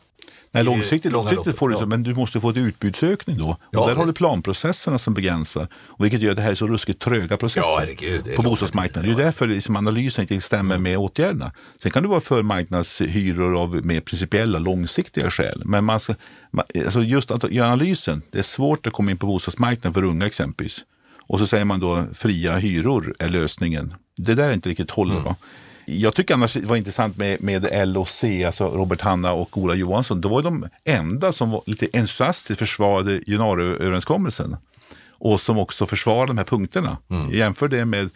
[0.55, 3.49] Nej, långsiktigt, långsiktigt får du så, men du måste få ett utbudsökning då.
[3.49, 5.69] Och ja, där har du planprocesserna som begränsar.
[5.75, 9.11] Och vilket gör att det här är så ruskigt tröga processer ja, herregud, på bostadsmarknaden.
[9.11, 11.53] Det är därför liksom analysen inte stämmer med åtgärderna.
[11.83, 15.62] Sen kan du vara för marknadshyror av mer principiella, långsiktiga skäl.
[15.65, 16.15] Men man ska,
[16.85, 20.27] alltså just att göra analysen, det är svårt att komma in på bostadsmarknaden för unga
[20.27, 20.81] exempelvis.
[21.27, 23.95] Och så säger man då fria hyror är lösningen.
[24.17, 25.23] Det där är inte riktigt hållbart.
[25.23, 25.35] Mm.
[25.85, 30.21] Jag tycker annars det var intressant med, med LOC, alltså Robert Hanna och Ola Johansson.
[30.21, 34.57] Det var de enda som var lite entusiastiskt försvarade januariöverenskommelsen.
[35.18, 36.99] och som också försvarar de här punkterna.
[37.11, 37.31] Mm.
[37.31, 38.11] Jämför det med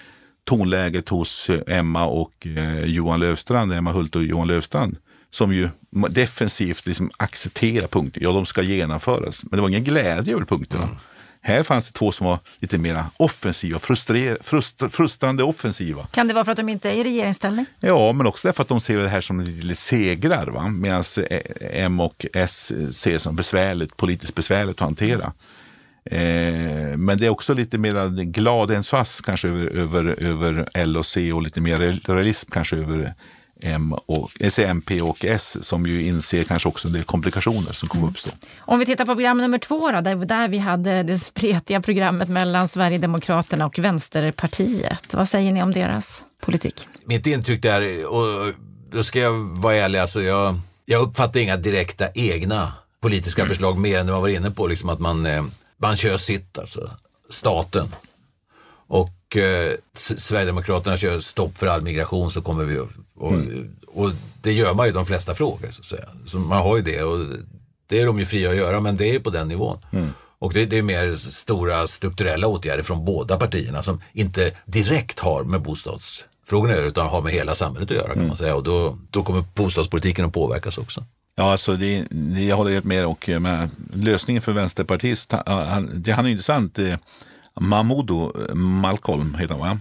[0.44, 4.96] tonläget hos Emma och eh, Johan Löfstrand, Emma Hult och Johan Löfstrand
[5.30, 5.68] som ju
[6.10, 8.20] defensivt liksom accepterar punkter.
[8.22, 9.44] Ja, de ska genomföras.
[9.44, 10.82] Men det var ingen glädje över punkterna.
[10.82, 10.96] Mm.
[11.46, 16.06] Här fanns det två som var lite mer offensiva, frustr frustrande offensiva.
[16.06, 17.66] Kan det vara för att de inte är i regeringsställning?
[17.80, 20.70] Ja, men också därför att de ser det här som lite segrar.
[20.70, 21.40] Medan eh,
[21.84, 25.32] M och S ser det som besvärligt, politiskt besvärligt att hantera.
[26.04, 31.06] Eh, men det är också lite mer glad ens kanske över, över, över L och
[31.06, 33.14] C och lite mer realism kanske över
[33.66, 38.08] M och, MP och S som ju inser kanske också en del komplikationer som kommer
[38.08, 38.30] uppstå.
[38.58, 42.28] Om vi tittar på program nummer två då, där, där vi hade det spretiga programmet
[42.28, 45.14] mellan Sverigedemokraterna och Vänsterpartiet.
[45.14, 46.88] Vad säger ni om deras politik?
[47.04, 48.52] Mitt intryck där, och
[48.90, 53.48] då ska jag vara ärlig, alltså jag, jag uppfattar inga direkta egna politiska mm.
[53.48, 55.44] förslag mer än det man var inne på, liksom att man, eh,
[55.82, 56.90] man kör sitt, alltså
[57.30, 57.94] staten.
[58.88, 62.78] Och och eh, Sverigedemokraterna kör stopp för all migration så kommer vi
[63.18, 63.76] och, mm.
[63.86, 64.10] och
[64.42, 65.70] det gör man ju de flesta frågor.
[65.70, 66.08] Så att säga.
[66.26, 67.26] Så man har ju det och
[67.86, 69.78] det är de ju fria att göra men det är på den nivån.
[69.92, 70.08] Mm.
[70.38, 75.44] Och det, det, är mer stora strukturella åtgärder från båda partierna som inte direkt har
[75.44, 78.28] med bostadsfrågorna att göra utan har med hela samhället att göra kan mm.
[78.28, 78.54] man säga.
[78.54, 81.04] Och då, då kommer bostadspolitiken att påverkas också.
[81.36, 83.06] Ja, alltså det, det, jag håller helt med.
[83.06, 86.74] Och, med lösningen för Vänsterpartiet, han, det, han är intressant.
[86.74, 86.98] Det,
[87.60, 89.78] Mahmoudou Malcolm heter han va?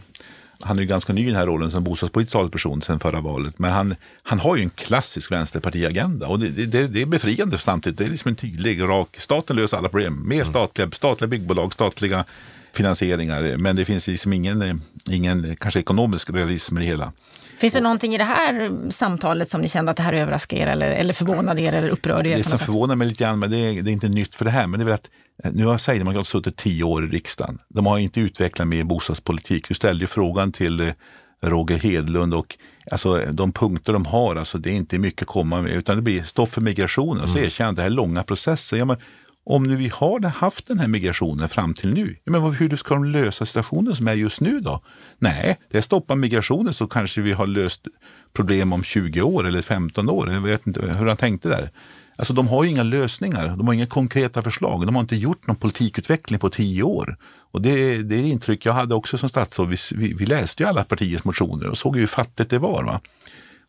[0.59, 3.59] Han är ju ganska ny i den här rollen som bostadspolitisk talesperson sedan förra valet.
[3.59, 7.97] Men han, han har ju en klassisk vänsterpartiagenda och det, det, det är befriande samtidigt.
[7.97, 10.27] Det är liksom en tydlig, rak, staten löser alla problem.
[10.27, 10.45] Mer mm.
[10.45, 12.25] statliga, statliga byggbolag, statliga
[12.73, 13.57] finansieringar.
[13.57, 17.11] Men det finns liksom ingen, ingen kanske ekonomisk realism i det hela.
[17.57, 20.67] Finns det någonting i det här samtalet som ni kände att det här överraskade er
[20.67, 22.37] eller, eller förvånade er eller upprörde er?
[22.37, 24.51] Det som förvånar mig lite grann, men det är, det är inte nytt för det
[24.51, 25.09] här, men det är väl att
[25.43, 27.57] Eh, nu har Sverigedemokraterna suttit tio år i riksdagen.
[27.69, 29.67] De har inte utvecklat mer bostadspolitik.
[29.67, 30.93] Du ställde ju frågan till eh,
[31.41, 32.57] Roger Hedlund och
[32.91, 36.01] alltså, de punkter de har, alltså, det är inte mycket att komma med utan det
[36.01, 37.23] blir stopp för migrationen.
[37.23, 37.27] Mm.
[37.27, 38.77] Så erkänner att det här är långa processer.
[38.77, 38.97] Ja, men,
[39.45, 43.05] om nu vi har haft den här migrationen fram till nu, men hur ska de
[43.05, 44.81] lösa situationen som är just nu då?
[45.19, 47.87] Nej, det stoppar migrationen så kanske vi har löst
[48.33, 50.33] problem om 20 år eller 15 år.
[50.33, 51.71] Jag vet inte hur han tänkte där.
[52.17, 54.85] Alltså de har ju inga lösningar, de har inga konkreta förslag.
[54.85, 57.17] De har inte gjort någon politikutveckling på tio år.
[57.51, 59.69] Och det, det är intryck jag hade också som statsråd.
[59.69, 62.83] Vi, vi, vi läste ju alla partiers motioner och såg hur fattigt det var.
[62.83, 63.01] Va?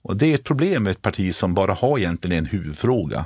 [0.03, 3.25] Och det är ett problem med ett parti som bara har egentligen en huvudfråga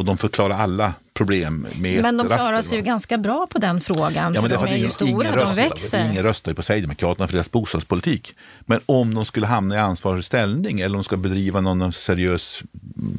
[0.00, 3.80] och de förklarar alla problem med Men de klarar sig ju ganska bra på den
[3.80, 6.10] frågan, ja, för de är ju stora, ingen de växer.
[6.10, 8.34] Ingen röstar ju på Sverigedemokraterna för deras bostadspolitik.
[8.60, 12.62] Men om de skulle hamna i ansvarig ställning eller om de ska bedriva någon seriös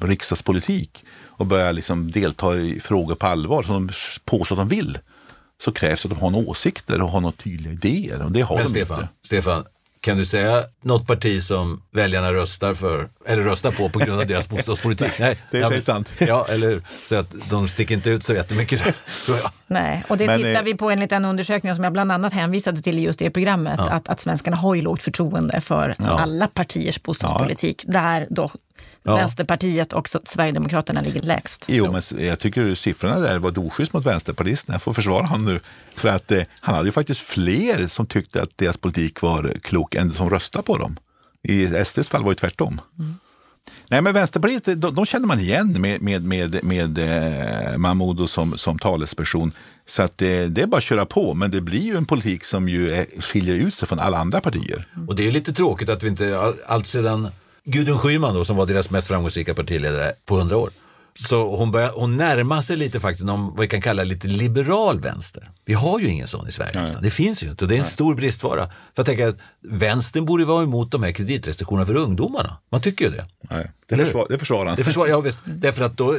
[0.01, 3.93] riksdagspolitik och börja liksom delta i frågor på allvar som de
[4.25, 4.97] påstår att de vill,
[5.63, 8.21] så krävs det att de har några åsikter och har några tydliga idéer.
[8.21, 9.09] Och det har Men de Stefan, inte.
[9.25, 9.63] Stefan,
[10.01, 14.27] kan du säga något parti som väljarna röstar för, eller röstar på på grund av
[14.27, 15.11] deras bostadspolitik?
[15.19, 16.13] Nej, det är ja, sant.
[16.19, 19.51] Ja, eller Så att de sticker inte ut så jättemycket där, tror jag.
[19.67, 22.33] Nej, och det Men, tittar eh, vi på enligt en undersökning som jag bland annat
[22.33, 23.89] hänvisade till i just det programmet, ja.
[23.89, 26.05] att, att svenskarna har ju lågt förtroende för ja.
[26.05, 27.83] alla partiers bostadspolitik.
[27.87, 27.93] Ja.
[27.93, 28.51] Där då
[29.03, 29.15] Ja.
[29.15, 31.65] Vänsterpartiet och Sverigedemokraterna ligger lägst.
[31.67, 34.75] Jo, men jag tycker siffrorna där var oschysst mot vänsterpartisterna.
[34.75, 35.59] Jag får försvara honom nu.
[35.95, 39.95] För att eh, han hade ju faktiskt fler som tyckte att deras politik var klok
[39.95, 40.97] än som röstade på dem.
[41.43, 42.81] I SDs fall var det tvärtom.
[42.99, 43.15] Mm.
[43.89, 48.57] Nej, men Vänsterpartiet, de, de, känner man igen med, med, med, med eh, Mahmoud som,
[48.57, 49.51] som talesperson.
[49.85, 52.43] Så att det, det, är bara att köra på, men det blir ju en politik
[52.43, 54.87] som ju är, skiljer ut sig från alla andra partier.
[55.07, 57.27] Och det är lite tråkigt att vi inte, allt sedan
[57.65, 60.71] Gudrun Schyman då, som var deras mest framgångsrika partiledare på hundra år.
[61.19, 64.99] Så hon, börjar, hon närmar sig lite faktiskt om vad vi kan kalla lite liberal
[64.99, 65.49] vänster.
[65.65, 66.71] Vi har ju ingen sån i Sverige.
[66.81, 66.95] Nej.
[67.01, 67.91] Det finns ju inte och det är en Nej.
[67.91, 68.65] stor bristvara.
[68.67, 72.57] För jag tänker att vänstern borde vara emot de här kreditrestriktionerna för ungdomarna.
[72.71, 73.25] Man tycker ju det.
[73.49, 74.75] Nej, det, försvar, det försvarar han.
[74.75, 76.17] Det försvar, ja, visst, därför att då,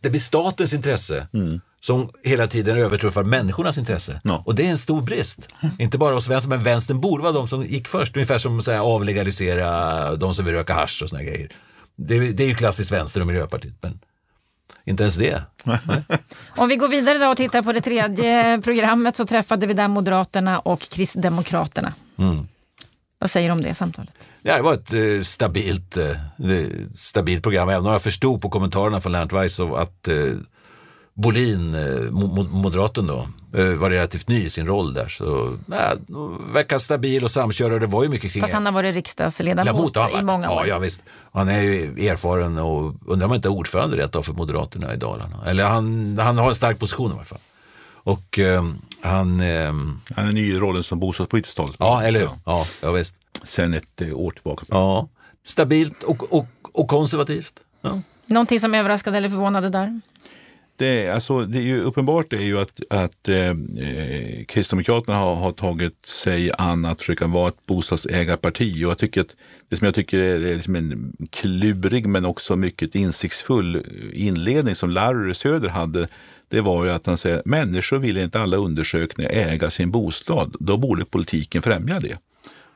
[0.00, 4.20] det blir statens intresse mm som hela tiden överträffar människornas intresse.
[4.24, 4.42] No.
[4.46, 5.48] Och det är en stor brist.
[5.78, 8.16] Inte bara hos vänstern, men vänstern borde vara de som gick först.
[8.16, 11.48] Ungefär som att avlegalisera de som vill röka hasch och såna grejer.
[11.96, 14.00] Det, det är ju klassiskt vänster och Miljöpartiet, men
[14.84, 15.42] inte ens det.
[16.56, 19.88] Om vi går vidare då och tittar på det tredje programmet så träffade vi där
[19.88, 21.92] Moderaterna och Kristdemokraterna.
[22.18, 22.46] Mm.
[23.18, 24.14] Vad säger du om det samtalet?
[24.42, 26.16] Ja, det var ett eh, stabilt, eh,
[26.96, 30.14] stabilt program, även om jag förstod på kommentarerna från Lennart Weiss att eh,
[31.16, 32.10] Bolin, eh,
[32.50, 35.08] moderaten då, eh, var relativt ny i sin roll där.
[35.08, 37.78] Så äh, verkar stabil och samkörare.
[37.78, 40.66] Det var ju mycket kring Fast han har varit riksdagsledamot i många år.
[40.66, 41.02] Ja, ja, visst.
[41.32, 44.94] Han är ju erfaren och undrar om han inte är ordförande rätt av för Moderaterna
[44.94, 45.36] i Dalarna.
[45.46, 47.38] Eller han, han har en stark position i alla fall.
[48.04, 48.64] Och eh,
[49.00, 51.88] Han, ehm, Han är ny i rollen som bostadspolitisk talesman.
[51.88, 52.30] ja, eller hur?
[52.44, 53.14] Ja, ja visst.
[53.42, 54.64] Sen ett eh, år tillbaka.
[54.68, 55.08] Ja.
[55.46, 57.60] Stabilt och, och, och konservativt.
[57.80, 58.00] Ja.
[58.26, 60.00] Någonting som överraskade eller förvånade där?
[60.76, 65.52] Det, alltså, det är ju uppenbart är ju att, att eh, eh, Kristdemokraterna har, har
[65.52, 68.84] tagit sig an att försöka vara ett bostadsägarparti.
[68.84, 69.36] Och jag tycker att
[69.68, 75.34] det som jag tycker är liksom en klurig men också mycket insiktsfull inledning som Larry
[75.34, 76.08] Söder hade,
[76.48, 80.56] det var ju att han säger människor vill inte alla undersökningar äga sin bostad.
[80.60, 82.18] Då borde politiken främja det.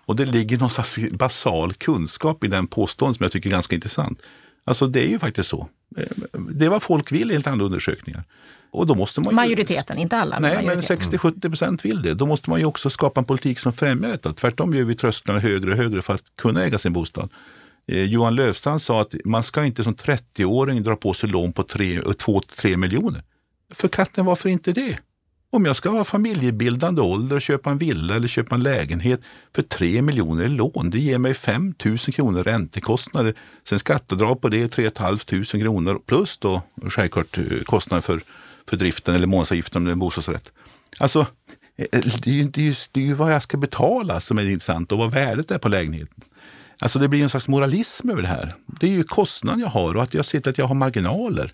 [0.07, 3.75] Och det ligger någon slags basal kunskap i den påståendet som jag tycker är ganska
[3.75, 4.23] intressant.
[4.65, 5.69] Alltså det är ju faktiskt så.
[5.99, 8.25] Eh, Det är vad folk vill enligt andra undersökningar.
[8.71, 10.39] Och då måste man ju- Majoriteten, inte alla.
[10.39, 10.97] Nej, men majoriteten.
[10.97, 12.15] 60-70 procent vill det.
[12.15, 14.33] Då måste man ju också skapa en politik som främjar detta.
[14.33, 17.29] Tvärtom gör vi trösklarna högre och högre för att kunna äga sin bostad.
[17.89, 21.63] Eh, Johan Löfstrand sa att man ska inte som 30-åring dra på sig lån på
[21.63, 23.23] 2-3 miljoner.
[23.75, 24.99] För katten, varför inte det?
[25.51, 29.21] Om jag ska ha familjebildande ålder och köpa en villa eller köpa en lägenhet
[29.55, 33.35] för 3 miljoner i lån, det ger mig 5 000 kronor räntekostnader.
[33.65, 38.21] Sen skattedrag på det 3 500 kronor plus då självklart eh, kostnader för,
[38.69, 40.53] för driften eller månadsavgiften om det är en bostadsrätt.
[40.99, 41.27] Alltså,
[41.77, 44.21] eh, eh, det är, ju, det, är ju, det är ju vad jag ska betala
[44.21, 46.25] som är intressant och vad värdet är på lägenheten.
[46.79, 48.55] Alltså det blir en slags moralism över det här.
[48.67, 51.53] Det är ju kostnaden jag har och att jag ser till att jag har marginaler.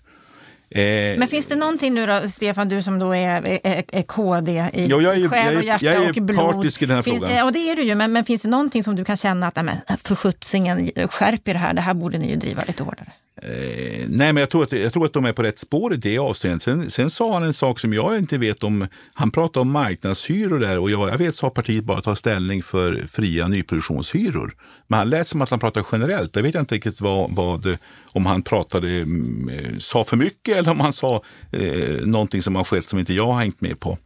[0.69, 4.51] Eh, Men finns det någonting nu då, Stefan, du som då är, är, är KD
[4.73, 6.37] i Ja, jag är själ jag är- och hjärta jag är och blod?
[6.51, 7.35] partisk i den här finns, frågan.
[7.37, 7.95] Ja, det är du ju.
[7.95, 11.47] Men, men finns det någonting som du kan känna att, nej, men för sjuttsingen, skärp
[11.47, 13.11] er här, det här borde ni ju driva lite hårdare?
[13.41, 15.97] Eh, nej, men jag tror, att, jag tror att de är på rätt spår i
[15.97, 16.63] det avseendet.
[16.63, 18.87] Sen, sen sa han en sak som jag inte vet om.
[19.13, 22.63] Han pratade om marknadshyror där och jag, jag vet så har partiet bara tagit ställning
[22.63, 24.55] för fria nyproduktionshyror.
[24.87, 26.35] Men han lät som att han pratade generellt.
[26.35, 27.77] Jag vet inte riktigt vad, vad,
[28.13, 32.55] om han pratade, mm, eh, sa för mycket eller om han sa eh, någonting som
[32.55, 33.97] har skett som inte jag har hängt med på.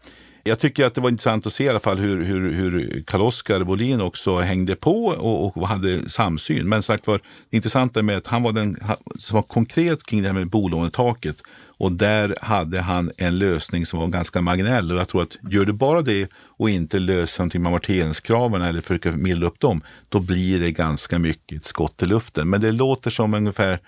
[0.50, 3.64] Jag tycker att det var intressant att se i alla fall hur, hur, hur Karl-Oskar
[3.64, 6.70] Bolin också hängde på och, och hade samsyn.
[6.70, 7.20] Men sagt var,
[7.50, 8.74] det intressanta med att han var den
[9.16, 11.42] som var konkret kring det här med bolånetaket.
[11.78, 14.92] Och där hade han en lösning som var ganska marginell.
[14.92, 18.82] Och jag tror att gör du bara det och inte löser någonting med amorteringskraven eller
[18.82, 22.50] försöker mildra upp dem, då blir det ganska mycket ett skott i luften.
[22.50, 23.80] Men det låter som ungefär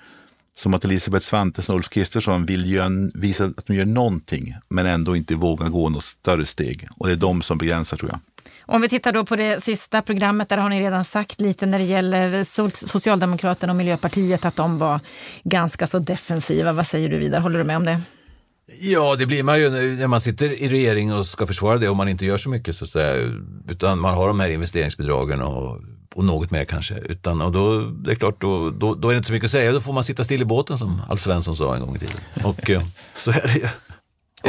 [0.61, 4.85] som att Elisabeth Svantesson och Ulf Kristersson vill göra, visa att de gör någonting, men
[4.85, 6.87] ändå inte vågar gå något större steg.
[6.97, 8.19] Och det är de som begränsar tror jag.
[8.65, 11.79] Om vi tittar då på det sista programmet, där har ni redan sagt lite när
[11.79, 14.99] det gäller So- Socialdemokraterna och Miljöpartiet att de var
[15.43, 16.73] ganska så defensiva.
[16.73, 17.41] Vad säger du vidare?
[17.41, 18.01] Håller du med om det?
[18.79, 21.89] Ja, det blir man ju när när man sitter i regering och ska försvara det
[21.89, 22.75] och man inte gör så mycket.
[22.75, 23.31] Så att säga,
[23.69, 25.81] utan man har de här investeringsbidragen och,
[26.15, 26.95] och något mer kanske.
[26.95, 29.51] Utan, och då, det är klart, då, då, då är det inte så mycket att
[29.51, 29.71] säga.
[29.71, 32.17] Då får man sitta still i båten som Alf Svensson sa en gång i tiden.
[32.43, 32.81] Och eh,
[33.15, 33.67] så är det ju.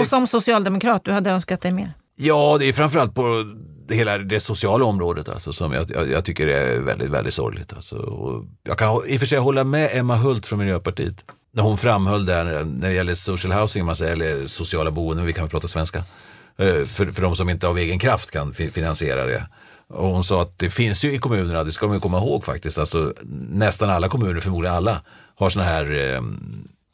[0.00, 1.92] Och som socialdemokrat, du hade önskat dig mer?
[2.16, 3.44] Ja, det är framförallt på
[3.88, 7.72] det hela det sociala området alltså, som jag, jag, jag tycker är väldigt, väldigt sorgligt.
[7.72, 7.96] Alltså.
[7.96, 11.78] Och jag kan i och för sig hålla med Emma Hult från Miljöpartiet när hon
[11.78, 15.50] framhöll där när det gäller social housing, man säger, eller sociala boenden, vi kan väl
[15.50, 15.98] prata svenska,
[16.58, 19.46] eh, för, för de som inte av egen kraft kan fi- finansiera det.
[19.92, 22.44] Och hon sa att det finns ju i kommunerna, det ska man ju komma ihåg
[22.44, 23.14] faktiskt, alltså,
[23.50, 25.02] nästan alla kommuner, förmodligen alla,
[25.36, 26.22] har sådana här eh,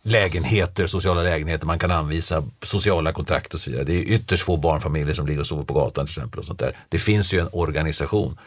[0.02, 3.84] lägenheter, sociala lägenheter, man kan anvisa sociala kontrakt och så vidare.
[3.84, 6.38] Det är ytterst få barnfamiljer som ligger och sover på gatan till exempel.
[6.38, 6.76] Och sånt där.
[6.88, 8.38] Det finns ju en organisation.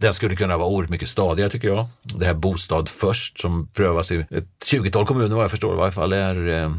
[0.00, 1.86] Den skulle kunna vara oerhört mycket stadigare tycker jag.
[2.02, 5.92] Det här Bostad först som prövas i ett 20-tal kommuner vad jag förstår i varje
[5.92, 6.70] fall är, eh,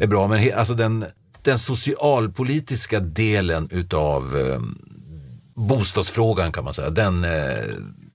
[0.00, 0.28] är bra.
[0.28, 1.04] Men he, alltså den,
[1.42, 4.60] den socialpolitiska delen utav eh,
[5.60, 7.30] bostadsfrågan kan man säga, den, eh,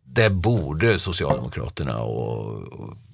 [0.06, 2.64] det borde Socialdemokraterna och,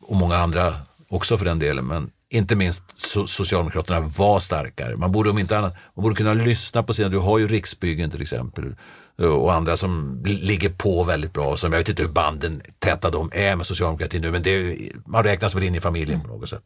[0.01, 0.75] och många andra
[1.09, 4.97] också för den delen, men inte minst so Socialdemokraterna var starkare.
[4.97, 8.09] Man borde om inte annat, man borde kunna lyssna på sina, du har ju Riksbyggen
[8.11, 8.75] till exempel
[9.19, 11.57] eh, och andra som ligger på väldigt bra.
[11.57, 15.23] Som jag vet inte hur banden täta de är med socialdemokratin nu, men det, man
[15.23, 16.63] räknas väl in i familjen på något sätt.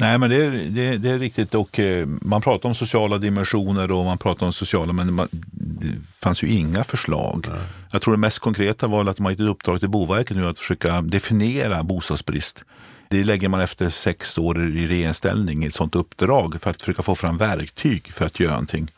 [0.00, 1.54] Nej, men det är, det, det är riktigt.
[1.54, 5.94] Och, eh, man pratar om sociala dimensioner och man pratar om sociala, men man, det
[6.20, 7.46] fanns ju inga förslag.
[7.92, 10.46] Jag tror det mest konkreta var att man har gett ett uppdrag till Boverket nu
[10.46, 12.64] att försöka definiera bostadsbrist.
[13.08, 17.14] Det lägger man efter sex år i regeringsställning, ett sådant uppdrag för att försöka få
[17.14, 18.90] fram verktyg för att göra någonting.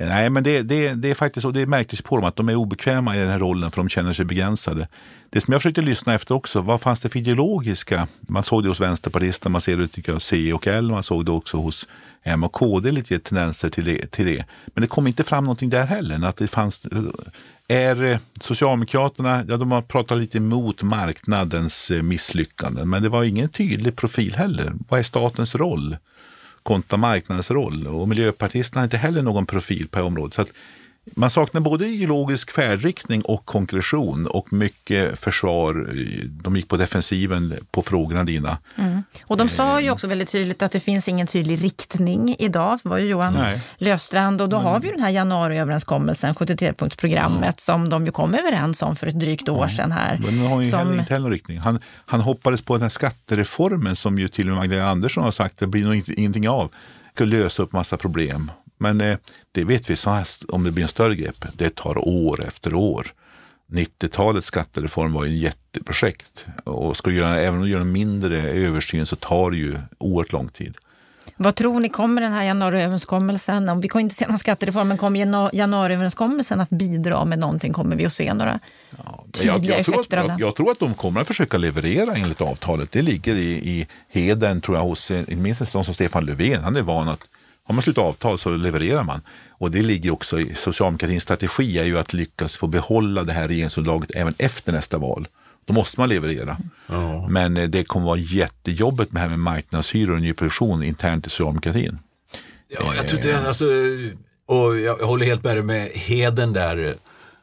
[0.00, 1.50] Nej, men det, det, det är faktiskt så.
[1.50, 4.12] Det märktes på dem att de är obekväma i den här rollen för de känner
[4.12, 4.88] sig begränsade.
[5.30, 8.08] Det som jag försökte lyssna efter också, vad fanns det för ideologiska?
[8.20, 11.24] Man såg det hos vänsterpartister, man ser det tycker jag, C och L, man såg
[11.24, 11.88] det också hos
[12.22, 14.44] M och KD, lite tendenser till det, till det.
[14.66, 16.26] Men det kom inte fram någonting där heller.
[16.26, 16.86] Att det fanns,
[17.68, 23.24] är eh, Socialdemokraterna, ja de har pratat lite emot marknadens eh, misslyckanden, men det var
[23.24, 24.72] ingen tydlig profil heller.
[24.88, 25.96] Vad är statens roll?
[26.66, 27.86] Kontra marknadens roll.
[27.86, 30.34] Och miljöpartisterna har inte heller någon profil på området.
[30.34, 30.52] Så att
[31.14, 35.94] man saknar både ideologisk färdriktning och konkretion och mycket försvar.
[36.42, 38.58] De gick på defensiven på frågorna dina.
[38.76, 39.02] Mm.
[39.24, 42.78] Och de sa ju också väldigt tydligt att det finns ingen tydlig riktning idag.
[42.82, 43.60] Det var ju Johan Nej.
[43.78, 44.66] Löfstrand och då mm.
[44.66, 47.54] har vi ju den här januariöverenskommelsen, 73-punktsprogrammet mm.
[47.56, 50.18] som de ju kom överens om för ett drygt år sedan här.
[50.24, 50.98] Men de har ju som...
[50.98, 51.58] inte heller någon riktning.
[51.58, 55.30] Han, han hoppades på den här skattereformen som ju till och med Magdalena Andersson har
[55.30, 56.70] sagt det blir nog ingenting av.
[57.14, 58.50] Ska lösa upp massa problem.
[58.78, 59.18] Men eh,
[59.52, 62.74] det vet vi, så här, om det blir en större grepp, det tar år efter
[62.74, 63.12] år.
[63.72, 68.50] 90-talets skattereform var ju ett jätteprojekt och ska göra, även om du gör en mindre
[68.50, 70.76] översyn så tar det ju oerhört lång tid.
[71.36, 74.98] Vad tror ni, kommer den här januariöverenskommelsen, om vi kommer inte se någon skattereform, men
[74.98, 77.72] kommer januariöverenskommelsen att bidra med någonting?
[77.72, 78.60] Kommer vi att se några
[78.90, 80.38] ja, tydliga jag, jag effekter att, av den?
[80.38, 82.92] Jag, jag, tror att de kommer att försöka leverera enligt avtalet.
[82.92, 86.64] Det ligger i, i heden, tror jag, hos inte minst en sån som Stefan Löfven.
[86.64, 87.24] Han är van att
[87.66, 89.20] har man slutat avtal så levererar man.
[89.50, 93.48] Och det ligger också i socialdemokratins strategi är ju att lyckas få behålla det här
[93.48, 95.28] regeringsunderlaget även efter nästa val.
[95.64, 96.56] Då måste man leverera.
[96.86, 97.28] Ja.
[97.28, 101.30] Men eh, det kommer vara jättejobbigt med det här med marknadshyror och nyproduktion internt i
[101.30, 101.98] socialdemokratin.
[102.68, 103.64] Ja, jag tror inte, alltså,
[104.46, 106.94] och jag håller helt med dig med heden där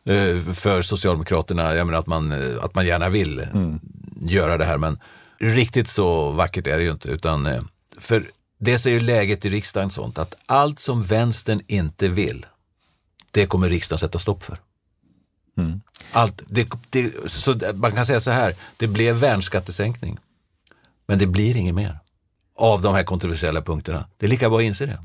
[0.05, 1.75] eh, för Socialdemokraterna.
[1.75, 3.79] Jag menar att man, att man gärna vill mm.
[4.21, 4.97] göra det här, men
[5.39, 7.09] riktigt så vackert är det ju inte.
[7.09, 7.61] Utan, eh,
[7.99, 8.23] för
[8.63, 12.45] Dels är ju läget i riksdagen sånt att allt som vänstern inte vill,
[13.31, 14.57] det kommer riksdagen sätta stopp för.
[15.57, 15.81] Mm.
[16.11, 20.17] Allt, det, det, så man kan säga så här, det blev värnskattesänkning.
[21.07, 21.99] Men det blir inget mer
[22.59, 24.07] av de här kontroversiella punkterna.
[24.17, 24.99] Det är lika bra att inse det.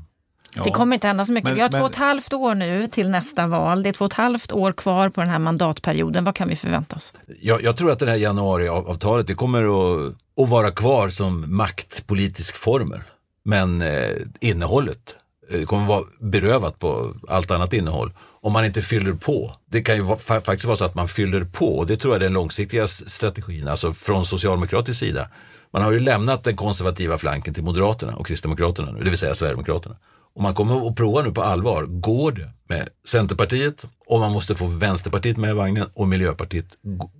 [0.53, 0.63] Ja.
[0.63, 1.45] Det kommer inte hända så mycket.
[1.45, 3.83] Men, vi har men, två och ett halvt år nu till nästa val.
[3.83, 6.23] Det är två och ett halvt år kvar på den här mandatperioden.
[6.23, 7.13] Vad kan vi förvänta oss?
[7.41, 12.55] Jag, jag tror att det här januariavtalet det kommer att, att vara kvar som maktpolitisk
[12.55, 13.01] formel.
[13.49, 15.15] Men eh, innehållet
[15.51, 19.51] eh, det kommer vara berövat på allt annat innehåll om man inte fyller på.
[19.71, 22.21] Det kan ju va faktiskt vara så att man fyller på och det tror jag
[22.21, 25.29] är den långsiktiga strategin, alltså från socialdemokratisk sida.
[25.73, 29.35] Man har ju lämnat den konservativa flanken till Moderaterna och Kristdemokraterna nu, det vill säga
[29.35, 29.95] Sverigedemokraterna.
[30.35, 34.55] Och man kommer att prova nu på allvar, går det med Centerpartiet och man måste
[34.55, 36.65] få Vänsterpartiet med i vagnen och Miljöpartiet,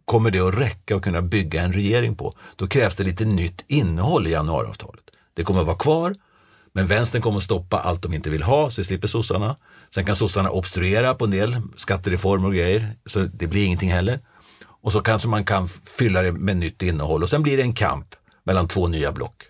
[0.06, 2.34] kommer det att räcka att kunna bygga en regering på?
[2.56, 5.04] Då krävs det lite nytt innehåll i januariavtalet.
[5.34, 6.16] Det kommer att vara kvar,
[6.74, 9.56] men vänstern kommer att stoppa allt de inte vill ha, så slipper sossarna.
[9.96, 14.20] Sen kan sossarna obstruera på en del skattereformer och grejer, så det blir ingenting heller.
[14.82, 17.74] Och så kanske man kan fylla det med nytt innehåll och sen blir det en
[17.74, 19.44] kamp mellan två nya block.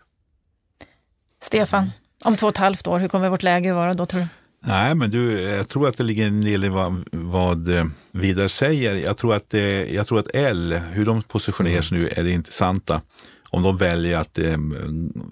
[1.41, 1.91] Stefan,
[2.25, 4.27] om två och ett halvt år, hur kommer vårt läge vara då tror du?
[4.65, 8.47] Nej, men du, jag tror att det ligger en del i vad, vad eh, Vidar
[8.47, 8.95] säger.
[8.95, 9.53] Jag tror, att,
[9.93, 13.01] jag tror att L, hur de positionerar sig nu, är det intressanta
[13.49, 14.57] om de väljer att eh,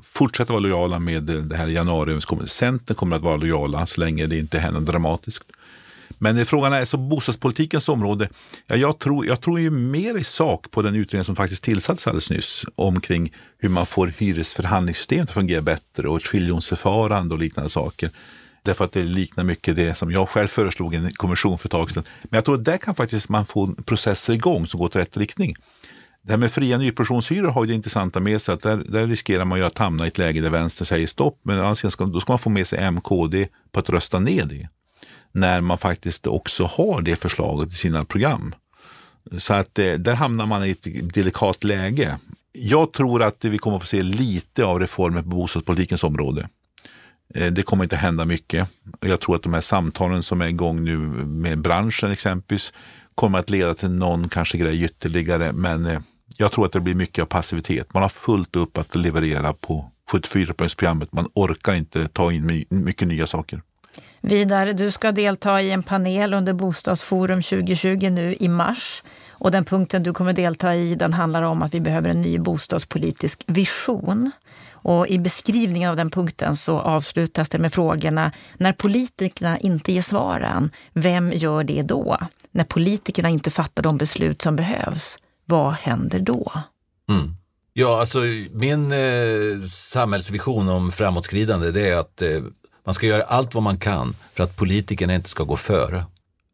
[0.03, 2.68] fortsätta vara lojala med eh, det här januariöverenskommelsen.
[2.68, 5.43] Centern kommer att vara lojala så länge det inte händer dramatiskt.
[6.18, 8.30] Men eh, frågan är, så bostadspolitikens område,
[8.68, 12.07] ja, jag, tror, jag tror ju mer i sak på den utredning som faktiskt tillsattes
[12.07, 17.70] alldeles nyss omkring hur man får hyresförhandlingssystemet att fungera bättre och ett skiljonsförfarande och liknande
[17.70, 18.09] saker.
[18.63, 21.72] Därför att det liknar mycket det som jag själv föreslog i en kommission för ett
[21.72, 22.03] tag sedan.
[22.24, 25.18] Men jag tror att där kan faktiskt man få processer igång som går till rätt
[25.18, 25.55] riktning.
[26.28, 29.45] Det här med fria nyproduktionshyror har ju det intressanta med sig att där, där riskerar
[29.45, 32.39] man ju att hamna i ett läge där vänster säger stopp, men då ska man
[32.39, 34.69] få med sig MKD på att rösta ner det.
[35.32, 38.55] När man faktiskt också har det förslaget i sina program.
[39.38, 42.17] Så att eh, där hamnar man i ett delikat läge.
[42.51, 46.49] Jag tror att vi kommer att få se lite av reformer på bostadspolitikens område.
[47.36, 48.69] Eh, det kommer inte hända mycket.
[48.99, 52.73] Jag tror att de här samtalen som är igång nu med branschen exempelvis
[53.15, 55.53] kommer att leda till någon kanske grej ytterligare.
[55.53, 55.99] Men eh,
[56.38, 57.94] jag tror att det blir mycket av passivitet.
[57.94, 61.08] Man har fullt upp att leverera på 74-punktsprogrammet.
[61.12, 63.62] Man orkar inte ta in mycket nya saker.
[64.22, 69.04] Vidare, du ska delta i en panel under Bostadsforum 2020 nu i mars.
[69.30, 72.40] Och den punkten du kommer delta i den handlar om att vi behöver en ny
[72.40, 74.32] bostadspolitisk vision.
[74.72, 80.02] Och I beskrivningen av den punkten så avslutas det med frågorna när politikerna inte ger
[80.02, 82.18] svaren, vem gör det då?
[82.52, 86.52] När politikerna inte fattar de beslut som behövs, vad händer då?
[87.10, 87.36] Mm.
[87.74, 88.20] Ja, alltså
[88.52, 92.41] min eh, samhällsvision om framåtskridande det är att eh,
[92.86, 96.06] man ska göra allt vad man kan för att politikerna inte ska gå före.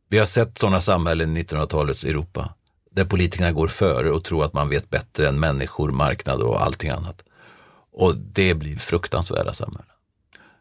[0.09, 2.53] Vi har sett sådana samhällen i 1900-talets Europa
[2.91, 6.89] där politikerna går före och tror att man vet bättre än människor, marknad och allting
[6.89, 7.23] annat.
[7.91, 9.93] Och det blir fruktansvärda samhällen.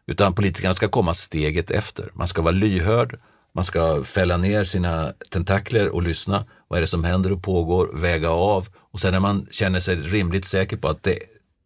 [0.07, 2.11] Utan politikerna ska komma steget efter.
[2.13, 3.19] Man ska vara lyhörd,
[3.53, 6.45] man ska fälla ner sina tentakler och lyssna.
[6.73, 7.89] Vad är det som händer och pågår?
[7.93, 11.19] Väga av och sen när man känner sig rimligt säker på att det,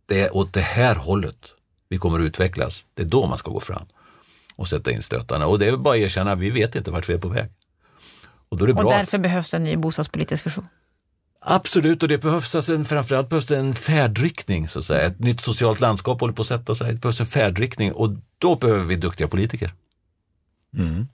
[0.06, 1.36] det är åt det här hållet
[1.90, 2.86] vi kommer att utvecklas.
[2.94, 3.86] Det är då man ska gå fram
[4.56, 5.48] och sätta in stötarna.
[5.48, 7.50] Och det är bara att erkänna, vi vet inte vart vi är på väg.
[8.50, 8.84] Och, då är det bra.
[8.84, 10.68] och därför behövs en ny bostadspolitisk vision.
[11.42, 14.68] Absolut, och det behövs alltså en, framförallt behövs det en färdriktning.
[14.68, 15.02] Så att säga.
[15.02, 16.94] Ett nytt socialt landskap håller på att sätta sig.
[16.94, 19.74] Det behövs en färdriktning och då behöver vi duktiga politiker.
[20.78, 21.08] Mm.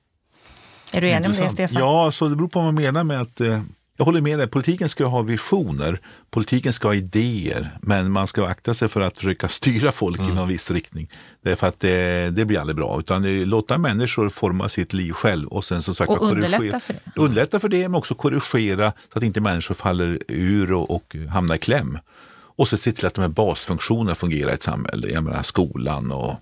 [0.93, 1.77] Är du enig om det, Stefan?
[1.79, 3.61] Ja, så det beror på vad man menar med att eh,
[4.03, 4.47] jag håller med dig.
[4.47, 5.99] Politiken ska ha visioner.
[6.29, 7.77] Politiken ska ha idéer.
[7.81, 10.31] Men man ska akta sig för att försöka styra folk mm.
[10.31, 11.09] i någon viss riktning.
[11.43, 12.99] Därför att det, det blir aldrig bra.
[12.99, 15.47] Utan låta människor forma sitt liv själv.
[15.47, 17.21] Och, sen, som sagt, och underlätta för det.
[17.21, 21.55] Underlätta för det, men också korrigera så att inte människor faller ur och, och hamnar
[21.55, 21.99] i kläm.
[22.55, 25.07] Och så se till att de här basfunktionerna fungerar i ett samhälle.
[25.09, 26.35] Jag menar skolan och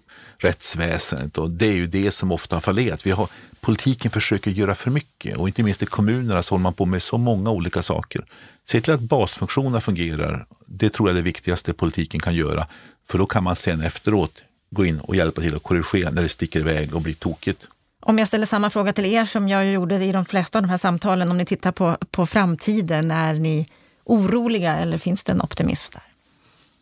[0.44, 1.38] rättsväsendet.
[1.38, 3.06] Och det är ju det som ofta har fallerat.
[3.06, 3.28] Vi har,
[3.60, 7.04] politiken försöker göra för mycket och inte minst i kommunerna så håller man på med
[7.04, 8.26] så många olika saker.
[8.64, 10.46] Se till att basfunktionerna fungerar.
[10.66, 12.68] Det tror jag är det viktigaste politiken kan göra.
[13.08, 16.30] För då kan man sen efteråt gå in och hjälpa till att korrigera när det
[16.30, 17.68] sticker iväg och blir tokigt.
[18.00, 20.70] Om jag ställer samma fråga till er som jag gjorde i de flesta av de
[20.70, 23.66] här samtalen, om ni tittar på, på framtiden, är ni
[24.04, 26.04] oroliga eller finns det en optimism där?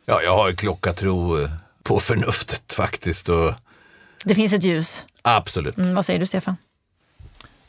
[0.05, 1.49] Ja, jag har klockatro eh,
[1.89, 3.29] på förnuftet faktiskt.
[3.29, 3.53] Och...
[4.23, 5.05] Det finns ett ljus?
[5.21, 5.77] Absolut.
[5.77, 6.55] Mm, vad säger du Stefan?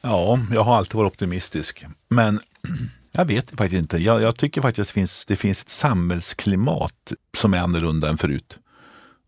[0.00, 1.84] Ja, jag har alltid varit optimistisk.
[2.08, 2.40] Men
[3.12, 3.98] jag vet faktiskt inte.
[3.98, 8.18] Jag, jag tycker faktiskt att det finns, det finns ett samhällsklimat som är annorlunda än
[8.18, 8.58] förut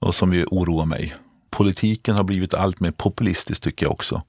[0.00, 1.14] och som ju oroar mig.
[1.50, 4.22] Politiken har blivit allt mer populistisk tycker jag också.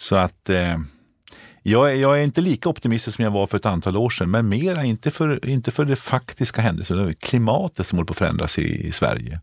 [0.00, 0.78] Så att eh,
[1.62, 4.30] jag, är, jag är inte lika optimistisk som jag var för ett antal år sedan,
[4.30, 8.58] men mera inte för, inte för det faktiska händelser, klimatet som håller på att förändras
[8.58, 9.40] i, i Sverige.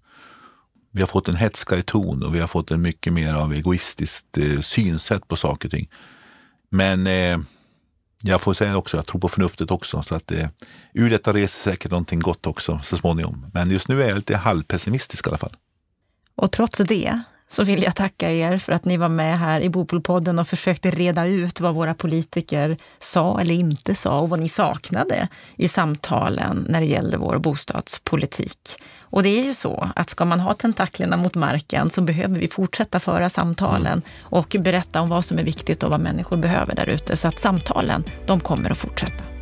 [0.95, 4.37] Vi har fått en hetskare ton och vi har fått en mycket mer av egoistiskt
[4.37, 5.89] eh, synsätt på saker och ting.
[6.69, 7.37] Men eh,
[8.23, 10.01] jag får säga också, jag tror på förnuftet också.
[10.01, 10.47] Så att eh,
[10.93, 13.45] ur detta reser säkert någonting gott också så småningom.
[13.53, 15.55] Men just nu är jag lite halvpessimistisk i alla fall.
[16.35, 19.69] Och trots det så vill jag tacka er för att ni var med här i
[19.69, 24.49] Bopolpodden och försökte reda ut vad våra politiker sa eller inte sa och vad ni
[24.49, 28.59] saknade i samtalen när det gällde vår bostadspolitik.
[29.01, 32.47] Och det är ju så att ska man ha tentaklerna mot marken så behöver vi
[32.47, 36.89] fortsätta föra samtalen och berätta om vad som är viktigt och vad människor behöver där
[36.89, 37.17] ute.
[37.17, 39.34] Så att samtalen, de kommer att fortsätta.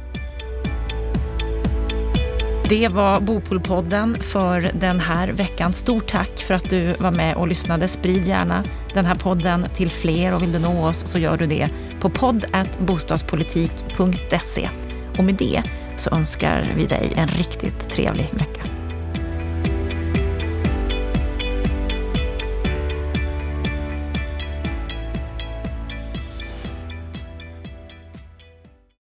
[2.70, 5.74] Det var Bopolpodden för den här veckan.
[5.74, 7.88] Stort tack för att du var med och lyssnade.
[7.88, 11.48] Sprid gärna den här podden till fler och vill du nå oss så gör du
[11.48, 14.70] det på podd.bostadspolitik.se.
[15.18, 15.64] Och med det
[15.98, 18.62] så önskar vi dig en riktigt trevlig vecka.